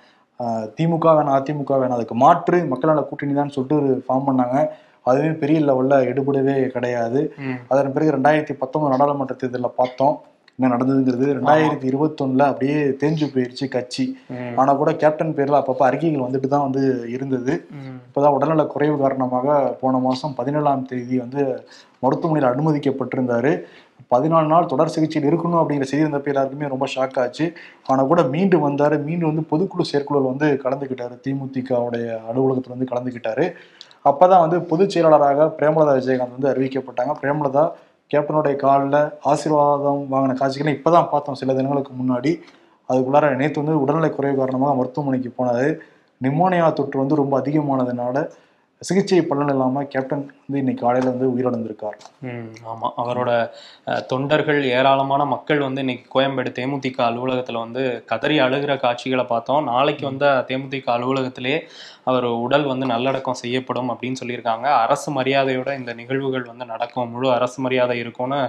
திமுக 0.48 1.06
வேணாம் 1.16 1.36
அதிமுக 1.38 1.78
வேணாம் 1.80 1.98
அதுக்கு 1.98 2.14
மாற்று 2.14 2.66
மக்கள் 2.66 2.90
நல 2.90 3.02
கூட்டணி 3.02 3.34
தான் 3.34 3.48
சொல்லிட்டு 3.48 3.76
ஒரு 3.76 4.04
ஃபார்ம் 4.08 4.28
பண்ணாங்க. 4.28 4.68
அதுவே 5.02 5.28
பெரிய 5.28 5.60
லெவல்ல 5.60 5.94
எடுபடவே 6.04 6.66
கிடையாது. 6.66 7.34
அதன் 7.68 7.92
பிறகு 7.92 8.10
ரெண்டாயிரத்தி 8.10 8.52
பத்தொன்பது 8.52 8.92
நாடாளுமன்ற 8.96 9.34
தேர்தலில் 9.34 9.76
பார்த்தோம். 9.76 10.20
என்ன 10.58 10.76
நடந்ததுங்கிறது 10.76 11.26
ரெண்டாயிரத்தி 11.36 11.86
இருபத்தொன்னுல 11.90 12.38
அப்படியே 12.38 12.78
தேஞ்சு 13.00 13.26
போயிருச்சு 13.34 13.68
கட்சி. 13.68 14.16
ம். 14.28 14.56
ஆனா 14.56 14.74
கூட 14.74 14.92
கேப்டன் 14.94 15.34
பேர்ல 15.34 15.60
அப்பப்ப 15.60 15.78
அறிக்கைகள் 15.78 16.26
வந்துட்டு 16.26 16.48
தான் 16.48 16.70
வந்து 16.70 17.10
இருந்தது. 17.10 17.66
இப்பதான் 18.08 18.32
உடல்நல 18.32 18.66
குறைவு 18.66 18.98
காரணமாக 18.98 19.76
போன 19.80 19.98
மாசம் 19.98 20.34
பதினேழாம் 20.34 20.86
தேதி 20.86 21.18
வந்து 21.18 21.64
மருத்துவமனையில் 22.00 22.52
அனுமதிக்கப்பட்டிருந்தாரு. 22.52 23.62
பதினாலு 24.10 24.46
நாள் 24.46 24.66
தொடர் 24.66 24.88
சிகிச்சையில் 24.88 25.30
இருக்கணும் 25.30 25.58
அப்படிங்கிற 25.60 25.82
செய்தி 25.82 26.04
இருந்தப்ப 26.04 26.24
எல்லாருக்குமே 26.24 26.68
ரொம்ப 26.68 26.86
ஷாக் 26.94 27.20
ஆச்சு. 27.20 27.52
ஆனால் 27.86 28.06
கூட 28.06 28.22
மீண்டு 28.22 28.58
வந்தார். 28.58 29.02
மீண்டு 29.02 29.26
வந்து 29.26 29.44
பொதுக்குழு 29.50 29.80
செயற்குழுவில் 29.80 30.30
வந்து 30.30 30.60
கலந்துக்கிட்டார். 30.64 31.14
திமுகவுடைய 31.26 32.24
அலுவலகத்தில் 32.24 32.76
வந்து 32.76 32.90
கலந்துக்கிட்டாரு. 32.92 33.52
அப்போதான் 34.04 34.40
வந்து 34.40 34.60
பொதுச் 34.60 34.90
செயலாளராக 34.90 35.54
பிரேமலதா 35.58 35.94
விஜயகாந்த் 35.98 36.36
வந்து 36.38 36.50
அறிவிக்கப்பட்டாங்க. 36.50 37.14
பிரேமலதா 37.22 37.70
கேப்டனுடைய 38.10 38.56
காலில் 38.56 39.12
ஆசீர்வாதம் 39.22 40.06
வாங்கின 40.12 40.34
காட்சிகளை 40.34 40.74
இப்போ 40.74 40.90
தான் 40.90 41.08
பார்த்தோம். 41.10 41.34
சில 41.34 41.54
தினங்களுக்கு 41.54 41.92
முன்னாடி. 42.02 42.40
அதுக்குள்ளார 42.88 43.36
நேற்று 43.36 43.62
வந்து 43.62 43.80
உடல்நலை 43.80 44.10
குறைவு 44.10 44.36
காரணமாக 44.36 44.74
மருத்துவமனைக்கு 44.74 45.32
போனாரு. 45.38 45.78
நிமோனியா 46.22 46.72
தொற்று 46.72 46.98
வந்து 46.98 47.14
ரொம்ப 47.14 47.40
அதிகமானதுனால 47.40 48.28
சிகிச்சை 48.82 49.22
பலன் 49.22 49.48
இல்லாம 49.48 49.82
கேப்டன் 49.84 50.18
வந்து 50.18 50.58
இன்னைக்கு 50.58 50.84
காலையில 50.84 51.12
வந்து 51.12 51.26
உயிரிழந்திருக்கார். 51.32 51.96
ம், 52.20 52.52
ஆமா. 52.70 52.88
அவரோட 52.96 53.30
தொண்டர்கள் 54.06 54.64
ஏராளமான 54.64 55.24
மக்கள் 55.24 55.60
வந்து 55.60 55.80
இன்னைக்கு 55.80 56.20
கோயம்பேடு 56.20 56.50
தேமுதிக 56.58 56.98
அலுவலகத்துல 56.98 57.58
வந்து 57.58 57.82
கதறி 58.06 58.40
அழுகிற 58.40 58.78
காட்சிகளை 58.78 59.24
பார்த்தோம். 59.24 59.64
நாளைக்கு 59.64 60.04
வந்து 60.06 60.26
தேமுதிக 60.26 60.86
அலுவலகத்திலே 60.86 61.54
அவர் 62.04 62.24
உடல் 62.24 62.64
வந்து 62.64 62.86
நல்லடக்கம் 62.86 63.34
செய்யப்படும் 63.34 63.90
அப்படின்னு 63.90 64.20
சொல்லியிருக்காங்க. 64.24 64.66
அரசு 64.84 65.22
மரியாதையோட 65.22 65.78
இந்த 65.78 65.92
நிகழ்வுகள் 65.92 66.42
வந்து 66.42 66.64
நடக்கும். 66.64 67.10
முழு 67.10 67.32
அரசு 67.32 67.62
மரியாதை 67.62 67.98
இருக்கும்னு 67.98 68.40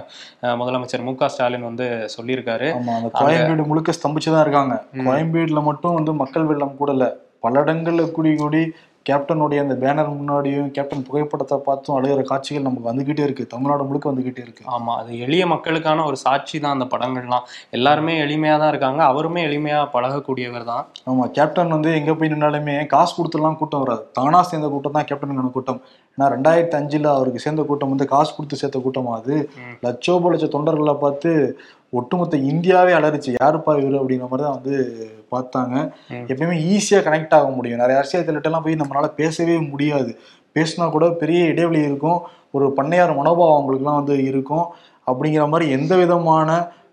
முதலமைச்சர் 0.42 1.02
மு 1.02 1.14
க 1.14 1.28
ஸ்டாலின் 1.28 1.62
வந்து 1.62 2.08
சொல்லியிருக்காரு. 2.16 2.70
கோயம்பேடு 3.14 3.66
முழுக்க 3.66 3.92
ஸ்தம்பிச்சுதான் 3.92 4.40
இருக்காங்க. 4.40 4.84
ம். 4.92 5.08
கோயம்பேடுல 5.08 5.62
மட்டும் 5.62 5.94
வந்து 5.94 6.14
மக்கள் 6.14 6.44
வெள்ளம் 6.44 6.76
கூட 6.76 6.92
இல்ல. 6.92 7.06
பல 7.40 7.60
இடங்கள்ல 7.60 8.10
கூடி 8.10 8.34
கூடி 8.34 8.72
கேப்டனுடைய 9.08 9.60
அந்த 9.64 9.74
பேனர் 9.82 10.10
முன்னாடியும் 10.18 10.68
கேப்டன் 10.76 11.04
புகைப்படத்தை 11.06 11.56
பார்த்தும் 11.68 11.96
அழுகிற 11.96 12.22
காட்சிகள் 12.30 12.66
நமக்கு 12.66 12.88
வந்துகிட்டே 12.90 13.24
இருக்கு. 13.26 13.44
தமிழ்நாடு 13.54 13.86
முழுக்க 13.88 14.06
வந்துகிட்டே 14.12 14.42
இருக்கு. 14.46 14.64
ஆமா 14.76 14.92
அது 15.00 15.18
எளிய 15.26 15.46
மக்களுக்கான 15.52 16.04
ஒரு 16.10 16.18
சாட்சி 16.24 16.56
தான் 16.64 16.76
அந்த 16.76 16.86
படங்கள்லாம். 16.94 17.46
எல்லாருமே 17.78 18.14
எளிமையா 18.24 18.56
தான் 18.62 18.72
இருக்காங்க. 18.74 19.02
அவருமே 19.12 19.42
எளிமையா 19.48 19.80
பழகக்கூடியவர் 19.96 20.68
தான். 20.72 20.84
ஆமா 21.12 21.26
கேப்டன் 21.38 21.74
வந்து 21.76 21.92
எங்க 22.00 22.14
போய் 22.20 22.32
நின்னாலுமே 22.34 22.76
காசு 22.94 23.12
கொடுத்துலாம் 23.18 23.58
கூட்டம் 23.62 23.84
வராது. 23.84 24.04
தானா 24.20 24.42
சேர்ந்த 24.52 24.70
கூட்டம் 24.74 24.96
தான் 24.98 25.08
கேப்டனுக்கான 25.10 25.52
கூட்டம். 25.58 25.82
ஏன்னா 26.14 26.26
ரெண்டாயிரத்தி 26.36 26.76
அஞ்சுல 26.80 27.10
அவருக்கு 27.18 27.44
சேர்ந்த 27.46 27.62
கூட்டம் 27.70 27.92
வந்து 27.94 28.06
காசு 28.14 28.32
கொடுத்து 28.38 28.60
சேர்த்த 28.62 28.80
கூட்டமா 28.86 29.12
அது. 29.20 29.36
லட்சோப 29.86 30.30
லட்ச 30.34 30.48
தொண்டர்களை 30.56 30.96
பார்த்து 31.04 31.30
ஒட்டுமொத்த 31.98 32.36
இந்தியாவே 32.50 32.92
அலறிச்சு. 32.98 33.30
யாருப்பா 33.40 33.72
இவரு 33.80 33.96
அப்படிங்கிற 34.00 34.28
மாதிரி 34.30 34.44
தான் 34.46 34.58
வந்து 34.58 34.74
பார்த்தாங்க. 35.32 35.74
எப்பயுமே 36.32 36.56
ஈஸியா 36.74 37.00
கனெக்ட் 37.06 37.34
ஆக 37.38 37.48
முடியும். 37.56 37.82
நிறைய 37.82 37.98
அரசியல் 38.00 38.26
தலைவர்கிட்டலாம் 38.28 38.64
போய் 38.66 38.80
நம்மளால 38.82 39.08
பேசவே 39.20 39.56
முடியாது. 39.72 40.12
பேசினா 40.56 40.86
கூட 40.96 41.06
பெரிய 41.22 41.40
இடைவெளி 41.52 41.80
இருக்கும். 41.88 42.20
ஒரு 42.56 42.66
பண்ணையார் 42.78 43.18
மனோபாவம் 43.20 43.56
அவங்களுக்குலாம் 43.56 44.00
வந்து 44.00 44.16
இருக்கும். 44.30 44.66
அப்படிங்கிற 45.10 45.44
மாதிரி 45.52 45.66
எந்த 45.76 45.92
விதமான 46.02 46.48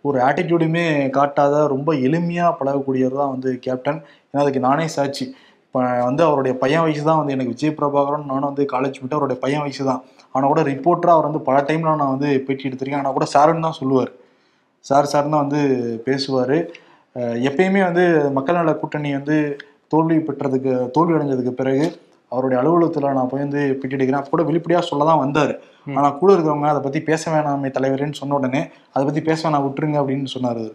ஒரு 0.07 0.17
ஆட்டிடியூடுமே 0.27 0.83
காட்டாத 1.17 1.55
ரொம்ப 1.73 1.89
எளிமையாக 2.07 2.51
பழகக்கூடியவர் 2.59 3.19
தான் 3.21 3.33
வந்து 3.33 3.49
கேப்டன் 3.65 3.99
ஏன்னா 4.29 4.43
அதுக்கு 4.43 4.61
நானே 4.67 4.85
சாட்சி. 4.95 5.25
இப்போ 5.65 5.79
வந்து 6.09 6.23
அவருடைய 6.27 6.53
பையன் 6.61 6.83
வயசு 6.85 7.03
தான் 7.09 7.19
வந்து 7.21 7.33
எனக்கு 7.35 7.53
விஜய் 7.55 7.75
பிரபாகரன் 7.79 8.29
நானும் 8.31 8.49
வந்து 8.51 8.63
காலேஜ் 8.71 8.99
போயிட்டு 8.99 9.17
அவருடைய 9.17 9.39
பையன் 9.43 9.63
வயசு 9.65 9.83
தான். 9.89 10.01
ஆனால் 10.35 10.51
கூட 10.51 10.61
ரிப்போர்ட்டராக 10.71 11.17
அவர் 11.17 11.29
வந்து 11.29 11.41
பல 11.49 11.57
டைம்ல 11.67 11.95
நான் 12.01 12.13
வந்து 12.15 12.29
பேட்டி 12.47 12.67
எடுத்திருக்கேன். 12.69 13.03
ஆனால் 13.03 13.17
கூட 13.17 13.27
சாருன்னு 13.33 13.67
தான் 13.67 13.79
சொல்லுவார். 13.81 14.11
சார் 14.89 15.09
சார் 15.13 15.31
தான் 15.33 15.43
வந்து 15.45 15.61
பேசுவார். 16.07 16.57
எப்பயுமே 17.49 17.81
வந்து 17.87 18.03
மக்கள் 18.37 18.59
நல 18.59 18.73
கூட்டணி 18.81 19.09
வந்து 19.19 19.37
தோல்வி 19.93 20.17
பெற்றதுக்கு 20.27 20.73
தோல்வி 20.95 21.15
அடைஞ்சதுக்கு 21.17 21.53
பிறகு 21.61 21.85
அவருடைய 22.31 22.57
அலுவலகத்தில் 22.61 23.15
நான் 23.17 23.29
போய் 23.29 23.43
வந்து 23.45 23.61
பேட்டி 23.79 23.95
எடுக்கிறேன் 23.97 24.21
அப்போ 24.21 24.31
கூட 24.33 24.43
வெளிப்படையாக 24.49 24.87
சொல்ல 24.89 25.05
தான் 25.09 25.21
வந்தார். 25.23 25.53
ஆனால் 25.97 26.17
கூட 26.19 26.29
இருக்கவங்க 26.35 26.67
அதை 26.71 26.81
பற்றி 26.85 26.99
பேச 27.09 27.23
வேணாமே 27.33 27.69
தலைவரேன்னு 27.77 28.19
சொன்ன 28.21 28.35
உடனே 28.39 28.61
அதை 28.93 29.03
பற்றி 29.07 29.21
பேச 29.29 29.39
வேணாம் 29.45 29.65
விட்டுருங்க 29.65 29.97
அப்படின்னு 30.01 30.29
சொன்னார் 30.35 30.65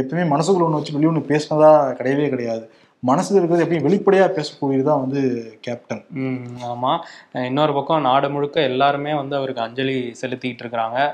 எப்பயுமே 0.00 0.24
மனசுக்குள்ள 0.32 0.66
ஒன்று 0.66 0.80
வச்சு 0.80 0.94
வெளியே 0.96 1.10
ஒன்று 1.10 1.30
பேசினதா 1.32 1.70
கிடையவே 1.98 2.26
கிடையாது. 2.32 2.64
மனசுல 3.06 3.34
இருக்கிறது 3.34 3.64
எப்பயும் 3.64 3.82
வெளிப்படையாக 3.82 4.32
பேசக்கூடியது 4.32 4.82
தான் 4.82 5.00
வந்து 5.00 5.20
கேப்டன் 5.60 6.04
ஆமாம் 6.62 7.04
இன்னொரு 7.32 7.72
பக்கம் 7.72 8.00
நாடு 8.00 8.30
முழுக்க 8.30 8.60
எல்லாருமே 8.60 9.14
வந்து 9.14 9.36
அவருக்கு 9.36 9.62
அஞ்சலி 9.62 10.14
செலுத்திட்டு 10.22 10.58
இருக்கிறாங்க. 10.62 11.12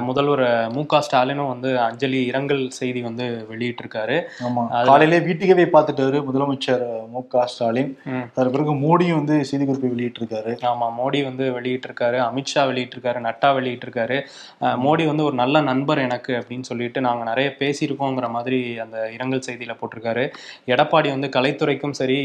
முதல்வர் 0.00 0.72
மு 0.72 0.86
க 0.86 1.00
ஸ்டாலினும் 1.00 1.48
வந்து 1.48 1.80
அஞ்சலி 1.80 2.24
இரங்கல் 2.24 2.70
செய்தி 2.70 3.02
வந்து 3.02 3.46
வெளியிட்டிருக்காரு. 3.50 4.22
ஆமா. 4.42 4.68
அதுல- 4.68 4.84
காலையிலே 4.84 5.20
வீட்டுக்கே 5.20 5.64
போய் 5.64 5.82
பார்த்துட்டாரு 5.82 6.24
முதலமைச்சர் 6.32 7.08
மு 7.08 7.26
க 7.28 7.46
ஸ்டாலின். 7.46 7.98
அதற்கு 8.34 8.50
பிறகு 8.50 8.74
மோடியும் 8.74 9.14
வந்து 9.14 9.44
செய்திக்குறிப்பை 9.50 9.90
வெளியிட்டிருக்காரு. 9.96 10.56
ஆமா 10.62 10.92
மோடி 10.98 11.24
வந்து 11.24 11.60
வெளியிட்டிருக்காரு 11.60 12.18
அமித்ஷா 12.30 12.60
வெளியிட்டிருக்காரு 12.60 13.20
நட்டா 13.20 13.44
வெளியிட்டிருக்காரு. 13.44 14.20
மோடி 14.60 15.06
வந்து 15.06 15.24
ஒரு 15.24 15.34
நல்ல 15.34 15.60
நண்பர் 15.60 15.98
எனக்கு 15.98 16.32
அப்படின்னு 16.32 16.62
சொல்லிட்டு 16.62 17.00
நாங்க 17.00 17.24
நிறைய 17.24 17.54
பேசியிருக்கோங்கிற 17.58 18.30
மாதிரி 18.30 18.78
அந்த 18.78 19.12
இரங்கல் 19.12 19.42
செய்தியில 19.50 19.76
போட்டிருக்காரு. 19.80 20.30
எடப்பாடி 20.66 21.08
வந்து 21.08 21.28
கலைத்துறைக்கும் 21.36 21.96
சரி 22.00 22.18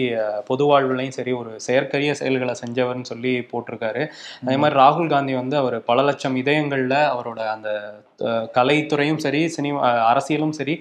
பொது 0.49 0.63
வாழ்வுலையும் 0.69 1.17
சரி 1.17 1.33
ஒரு 1.41 1.51
செயற்கரிய 1.67 2.13
செயல்களை 2.21 2.55
செஞ்சவர்னு 2.63 3.11
சொல்லி 3.11 3.33
போட்டிருக்காரு. 3.51 4.03
அதே 4.45 4.57
மாதிரி 4.63 4.79
ராகுல் 4.81 5.13
காந்தி 5.13 5.35
வந்து 5.41 5.57
அவர் 5.61 5.77
பல 5.91 6.01
லட்சம் 6.09 6.39
இதயங்கள்ல 6.43 6.97
அவரோட 7.13 7.39
அந்த 7.55 7.69
கலைத்துறையும் 8.57 9.21
சரி 9.23 9.39
சினிமா 9.55 9.79
அரசியலும் 10.11 10.53
சரி 10.57 10.73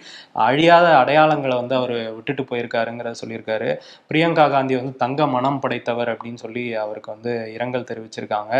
அழியாத 0.48 0.86
அடையாளங்களை 0.98 1.54
வந்து 1.60 1.74
அவர் 1.78 1.94
விட்டுட்டு 2.16 2.42
போயிருக்காருங்கிறத 2.50 3.14
சொல்லியிருக்காரு. 3.22 3.68
பிரியங்கா 4.10 4.44
காந்தி 4.54 4.74
வந்து 4.80 4.94
தங்க 5.02 5.26
மனம் 5.34 5.60
படைத்தவர் 5.64 6.12
அப்படின்னு 6.12 6.42
சொல்லி 6.44 6.64
அவருக்கு 6.84 7.10
வந்து 7.14 7.32
இரங்கல் 7.56 7.88
தெரிவிச்சிருக்காங்க. 7.90 8.52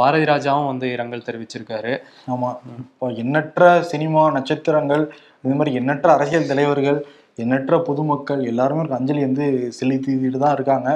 பாரதி 0.00 0.26
ராஜாவும் 0.32 0.70
வந்து 0.72 0.88
இரங்கல் 0.96 1.26
தெரிவிச்சிருக்காரு. 1.28 1.94
ஆமா. 2.34 2.50
இப்போ 2.84 3.08
எண்ணற்ற 3.24 3.70
சினிமா 3.92 4.22
நட்சத்திரங்கள் 4.36 5.04
இது 5.44 5.56
மாதிரி 5.58 5.72
எண்ணற்ற 5.80 6.08
அரசியல் 6.16 6.50
தலைவர்கள் 6.52 6.98
எண்ணற்ற 7.38 7.76
பொதுமக்கள் 7.86 8.42
எல்லாருமே 8.50 8.82
ஒரு 8.84 8.94
அஞ்சலி 8.98 9.22
வந்து 9.26 9.46
செலுத்திட்டு 9.78 10.38
தான் 10.44 10.54
இருக்காங்க. 10.56 10.88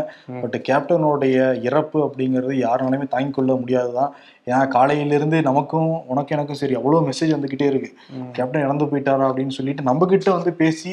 பட் 0.42 0.56
கேப்டனுடைய 0.68 1.36
இறப்பு 1.68 1.98
அப்படிங்கிறது 2.06 2.54
யாருனாலுமே 2.66 3.06
தாங்கிக் 3.14 3.36
கொள்ள 3.38 3.54
முடியாதுதான் 3.62 4.12
ஏன்னா 4.48 4.60
காலையிலிருந்து 4.76 5.38
நமக்கும் 5.48 5.90
உனக்கு 6.12 6.34
எனக்கும் 6.36 6.60
சரி 6.62 6.76
அவ்வளோ 6.80 7.00
மெசேஜ் 7.08 7.34
வந்துகிட்டே 7.36 7.68
இருக்கு. 7.72 7.90
கேப்டன் 8.38 8.66
இறந்து 8.66 8.90
போயிட்டாரா 8.92 9.26
அப்படின்னு 9.30 9.56
சொல்லிட்டு 9.58 9.88
நம்ம 9.90 10.08
கிட்ட 10.12 10.30
வந்து 10.38 10.52
பேசி 10.62 10.92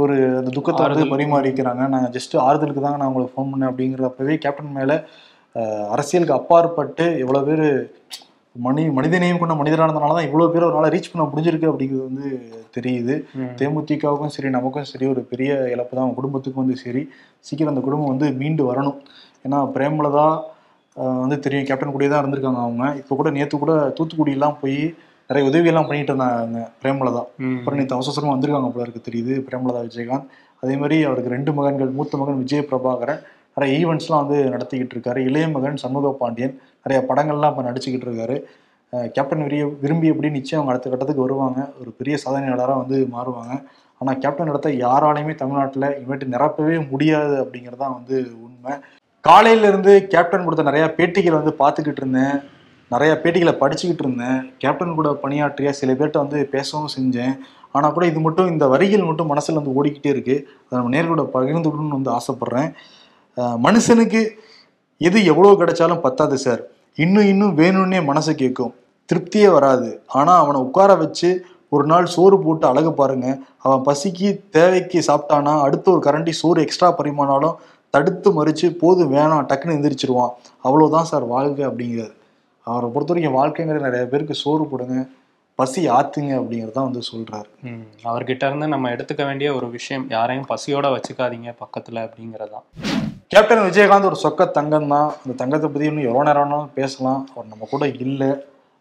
ஒரு 0.00 0.16
அந்த 0.40 0.50
துக்கத்தை 0.56 0.82
வந்து. 0.86 1.12
பரிமாறிக்கிறாங்க 1.14 1.84
நாங்கள் 1.94 2.12
ஜஸ்ட் 2.16 2.34
ஆறுதலுக்கு 2.46 2.82
தாங்க 2.84 3.00
நான் 3.00 3.10
உங்களுக்கு 3.10 3.34
ஃபோன் 3.36 3.50
பண்ணேன் 3.52 3.70
அப்படிங்கிறப்பவே 3.70 4.34
கேப்டன் 4.44 4.76
மேலே 4.78 4.96
அரசியலுக்கு 5.94 6.38
அப்பாற்பட்டு 6.38 7.04
எவ்வளோ 7.22 7.40
பேர் 7.48 7.66
மனி 8.56 8.82
மனிதநேயம் 8.98 9.40
கொண்ட 9.40 9.54
மனிதரானதுனால 9.58 10.14
தான் 10.16 10.28
இவ்வளோ 10.28 10.48
பேர் 10.52 10.66
ஒரு 10.68 10.76
நாளை 10.76 10.90
ரீச் 10.94 11.10
பண்ண 11.12 11.24
முடிஞ்சிருக்கு 11.30 11.70
அப்படிங்கிறது 11.70 12.08
வந்து 12.08 12.28
தெரியுது. 12.76 13.14
தேமுதிகவுக்கும் 13.60 14.32
சரி 14.36 14.48
நமக்கும் 14.56 14.88
சரி 14.92 15.06
ஒரு 15.12 15.22
பெரிய 15.32 15.50
இழப்பு 15.74 15.92
தான். 15.94 16.04
அவங்க 16.04 16.18
குடும்பத்துக்கும் 16.20 16.62
வந்து 16.64 16.78
சரி 16.84 17.02
சீக்கிரம் 17.48 17.72
அந்த 17.74 17.84
குடும்பம் 17.88 18.10
வந்து 18.12 18.28
மீண்டு 18.40 18.64
வரணும். 18.70 18.98
ஏன்னா 19.46 19.60
பிரேமலதா 19.76 20.26
வந்து 21.22 21.36
தெரியும் 21.44 21.68
கேப்டன் 21.68 21.94
கூடயே 21.94 22.10
தான் 22.12 22.22
இருந்திருக்காங்க 22.22 22.60
அவங்க. 22.66 22.84
இப்போ 23.00 23.14
கூட 23.20 23.28
நேற்று 23.38 23.56
கூட 23.64 23.74
தூத்துக்குடியெல்லாம் 23.98 24.56
போய் 24.62 24.78
நிறைய 25.30 25.44
உதவியெல்லாம் 25.50 25.88
பண்ணிட்டு 25.88 26.12
இருந்தாங்க 26.12 26.62
பிரேமலதா. 26.82 27.22
அப்புறம் 27.58 27.78
நேற்று 27.80 27.96
அவசரமாக 27.98 28.32
வந்திருக்காங்க 28.34 28.70
போல 28.74 28.86
இருக்கு 28.86 29.06
தெரியுது 29.08 29.34
பிரேமலதா 29.48 29.82
விஜயகாந்த். 29.88 30.26
அதே 30.62 30.74
மாதிரி 30.80 30.96
அவருக்கு 31.08 31.34
ரெண்டு 31.34 31.50
மகன்கள் 31.58 31.92
மூத்த 31.98 32.18
மகன் 32.22 32.40
விஜய 32.42 32.62
பிரபாகரன் 32.70 33.20
நிறைய 33.54 33.78
ஈவெண்ட்ஸ்லாம் 33.82 34.22
வந்து 34.24 34.38
நடத்திக்கிட்டு 34.54 34.94
இருக்காரு. 34.96 35.20
இளைய 35.28 35.46
மகன் 35.54 35.78
சண்முக 35.82 36.10
பாண்டியன் 36.22 36.54
நிறைய 36.84 36.98
படங்கள்லாம் 37.10 37.52
இப்போ 37.52 37.62
நடிச்சுக்கிட்டு 37.68 38.06
இருக்காரு. 38.08 38.36
கேப்டன் 39.16 39.44
விரிய 39.46 39.64
விரும்பி 39.82 40.06
எப்படி 40.12 40.28
நிச்சயம் 40.36 40.60
அவங்க 40.60 40.72
அடுத்த 40.72 40.90
கட்டத்துக்கு 40.92 41.24
வருவாங்க. 41.26 41.58
ஒரு 41.80 41.90
பெரிய 41.98 42.14
சாதனையாளராக 42.22 42.78
வந்து 42.82 42.96
மாறுவாங்க. 43.14 43.52
ஆனால் 44.00 44.18
கேப்டன் 44.22 44.50
இடத்த 44.52 44.68
யாராலையுமே 44.84 45.34
தமிழ்நாட்டில் 45.42 45.86
இனிமேட்டு 45.98 46.32
நிரப்பவே 46.34 46.76
முடியாது 46.92 47.34
அப்படிங்கிறது 47.42 47.82
தான் 47.82 47.96
வந்து 47.98 48.16
உண்மை. 48.46 48.74
காலையிலேருந்து 49.28 49.92
கேப்டன் 50.14 50.46
கொடுத்த 50.46 50.64
நிறையா 50.70 50.86
பேட்டிகளை 50.98 51.36
வந்து 51.40 51.54
பார்த்துக்கிட்டு 51.62 52.02
இருந்தேன். 52.02 52.36
நிறையா 52.94 53.14
பேட்டிகளை 53.22 53.52
படிச்சுக்கிட்டு 53.62 54.04
இருந்தேன். 54.04 54.38
கேப்டன் 54.62 54.96
கூட 54.98 55.08
பணியாற்றிய 55.24 55.72
சில 55.80 55.90
பேர்கிட்ட 55.98 56.24
வந்து 56.24 56.38
பேசவும் 56.54 56.92
செஞ்சேன். 56.96 57.34
ஆனால் 57.76 57.94
கூட 57.96 58.04
இது 58.12 58.20
மட்டும் 58.26 58.50
இந்த 58.52 58.64
வரிகள் 58.72 59.08
மட்டும் 59.10 59.30
மனசில் 59.32 59.58
வந்து 59.60 59.76
ஓடிக்கிட்டே 59.78 60.10
இருக்குது 60.14 60.44
அதை 60.64 60.74
நம்ம 60.78 60.92
நேர்களோட 60.96 61.24
பகிர்ந்துக்கணும்னு 61.36 61.98
வந்து 61.98 62.12
ஆசைப்பட்றேன். 62.18 62.70
மனுஷனுக்கு 63.66 64.22
எது 65.00 65.18
எவ்வளோ 65.32 65.54
கிடைச்சாலும் 65.60 66.04
பத்தாது 66.06 66.36
சார் 66.46 66.62
இன்னும் 67.04 67.28
இன்னும் 67.32 67.56
வேணும்னே 67.60 68.00
மனசு 68.10 68.32
கேட்கும். 68.40 68.72
திருப்தியே 69.10 69.48
வராது. 69.52 69.88
ஆனால் 70.18 70.40
அவனை 70.42 70.60
உட்கார 70.66 70.94
வச்சு 71.04 71.30
ஒரு 71.68 71.84
நாள் 71.86 72.06
சோறு 72.14 72.36
போட்டு 72.44 72.66
அழகு 72.70 72.92
பாருங்க. 72.92 73.28
அவன் 73.64 73.84
பசிக்கு 73.88 74.28
தேவைக்கு 74.56 75.00
சாப்பிட்டானா 75.08 75.52
அடுத்த 75.66 75.86
ஒரு 75.90 76.02
கரண்டி 76.06 76.32
சோறு 76.40 76.64
எக்ஸ்ட்ரா 76.66 76.88
பரிமாணாலும் 77.00 77.58
தடுத்து 77.94 78.28
மறிச்சு 78.38 78.66
போதும் 78.82 79.12
வேணாம் 79.14 79.46
டக்குன்னு 79.50 79.76
எந்திரிச்சிருவான். 79.76 80.34
அவ்வளோதான் 80.64 81.08
சார் 81.10 81.24
வாழ்க்கை 81.34 81.64
அப்படிங்கிறது 81.68 82.14
அவரை 82.66 82.88
பொறுத்த 82.94 83.12
வரைக்கும் 83.12 83.38
வாழ்க்கைங்கிற 83.38 83.78
நிறைய 83.86 84.04
பேருக்கு 84.10 84.34
சோறு 84.42 84.64
போடுங்க 84.72 84.96
பசி 85.58 85.80
ஆத்துங்க 85.96 86.32
அப்படிங்கிறது 86.40 86.74
தான் 86.76 86.86
வந்து 86.88 87.02
சொல்றாரு. 87.12 87.48
அவர்கிட்ட 88.08 88.42
இருந்து 88.50 88.66
நம்ம 88.74 88.90
எடுத்துக்க 88.94 89.22
வேண்டிய 89.28 89.48
ஒரு 89.54 89.66
விஷயம் 89.70 90.04
யாரையும் 90.14 90.46
பசியோட 90.52 90.86
வச்சுக்காதீங்க 90.94 91.50
பக்கத்துல 91.62 92.04
அப்படிங்கறதுதான் 92.06 92.66
கேப்டன் 93.32 93.66
விஜயகாந்த் 93.66 94.08
ஒரு 94.10 94.18
சொக்க 94.22 94.46
தங்கம் 94.58 94.92
தான் 94.94 95.10
அந்த 95.22 95.34
தங்கத்தை 95.42 95.68
பற்றி 95.68 95.88
இன்னும் 95.90 96.08
எவ்வளோ 96.08 96.24
நேரம் 96.28 96.44
வேணாலும் 96.44 96.72
பேசலாம். 96.78 97.20
அவர் 97.34 97.50
நம்ம 97.50 97.68
கூட 97.70 97.86
இல்லை. 98.06 98.30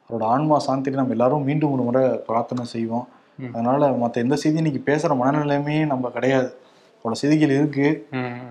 அவரோட 0.10 0.26
ஆன்மா 0.34 0.56
சாந்திக்கு 0.68 1.02
நம்ம 1.02 1.16
எல்லாரும் 1.16 1.46
மீண்டும் 1.50 1.74
ஒரு 1.76 1.84
முறை 1.88 2.04
பிரார்த்தனை 2.28 2.64
செய்வோம். 2.76 3.08
அதனால 3.54 3.90
மற்ற 4.02 4.16
எந்த 4.22 4.36
செய்தி 4.36 4.58
இன்னைக்கு 4.58 4.82
பேசுகிற 4.88 5.16
மனநிலையுமே 5.22 5.76
நம்ம 5.86 6.10
கிடையாது 6.16 6.50
அவ்வளோ 6.98 7.18
செய்திகள் 7.22 7.54
இருக்கு. 7.58 7.88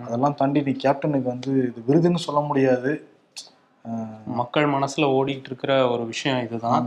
அதெல்லாம் 0.06 0.36
தாண்டி 0.38 0.60
நீ 0.68 0.72
கேப்டனுக்கு 0.84 1.28
வந்து 1.34 1.52
இது 1.68 1.80
விருதுன்னு 1.88 2.26
சொல்ல 2.26 2.40
முடியாது 2.40 2.92
மக்கள் 4.38 4.66
மனசுல 4.74 5.06
ஓடிட்டு 5.18 5.48
இருக்கிற 5.50 5.72
ஒரு 5.92 6.04
விஷயம் 6.06 6.40
இதுதான். 6.46 6.84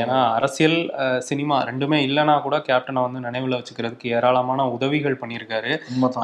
ஏன்னா 0.00 0.18
அரசியல் 0.36 0.76
சினிமா 1.28 1.56
ரெண்டுமே 1.68 1.98
இல்லைன்னா 2.06 2.34
கூட 2.42 2.56
கேப்டனை 2.68 3.02
வந்து 3.06 3.20
நினைவுல 3.26 3.58
வச்சுக்கிறதுக்கு 3.60 4.12
ஏராளமான 4.16 4.66
உதவிகள் 4.76 5.20
பண்ணியிருக்காரு. 5.22 5.72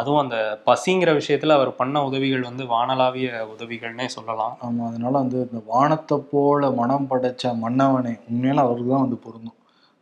அதுவும் 0.00 0.22
அந்த 0.22 0.38
பசிங்கிற 0.68 1.12
விஷயத்துல 1.20 1.56
அவர் 1.58 1.70
பண்ண 1.80 2.04
உதவிகள் 2.10 2.48
வந்து 2.48 2.66
வானளாவிய 2.74 3.30
உதவிகள்னே 3.54 4.08
சொல்லலாம். 4.16 4.54
ஆமா 4.68 4.84
அதனால 4.90 5.14
வந்து 5.22 5.40
இந்த 5.50 5.62
வானத்தை 5.72 6.18
போல 6.34 6.70
மனம் 6.80 7.08
படைச்ச 7.10 7.54
மன்னவனே 7.64 8.14
உண்மையில 8.30 8.66
அவருக்கு 8.66 8.92
தான் 8.94 9.06
வந்து 9.06 9.20
பொருந்தும். 9.26 9.58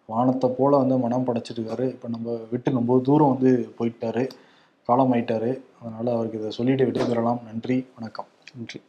வானத்தை 0.08 0.50
போல 0.58 0.72
வந்து 0.82 0.98
மனம் 1.06 1.26
படைச்சிருக்காரு. 1.28 1.86
இப்போ 1.94 2.08
நம்ம 2.16 2.36
விட்டு 2.52 2.78
ரொம்ப 2.80 3.00
தூரம் 3.08 3.32
வந்து 3.34 3.50
போயிட்டாரு. 3.80 4.24
காலமாயிட்டாரு. 4.88 5.50
அதனால 5.80 6.06
அவருக்கு 6.16 6.38
இதை 6.40 6.52
சொல்லிட்டு 6.58 6.86
விட்டு 6.86 7.10
பெறலாம் 7.10 7.42
நன்றி 7.48 7.78
வணக்கம். 7.96 8.30
நன்றி. 8.54 8.80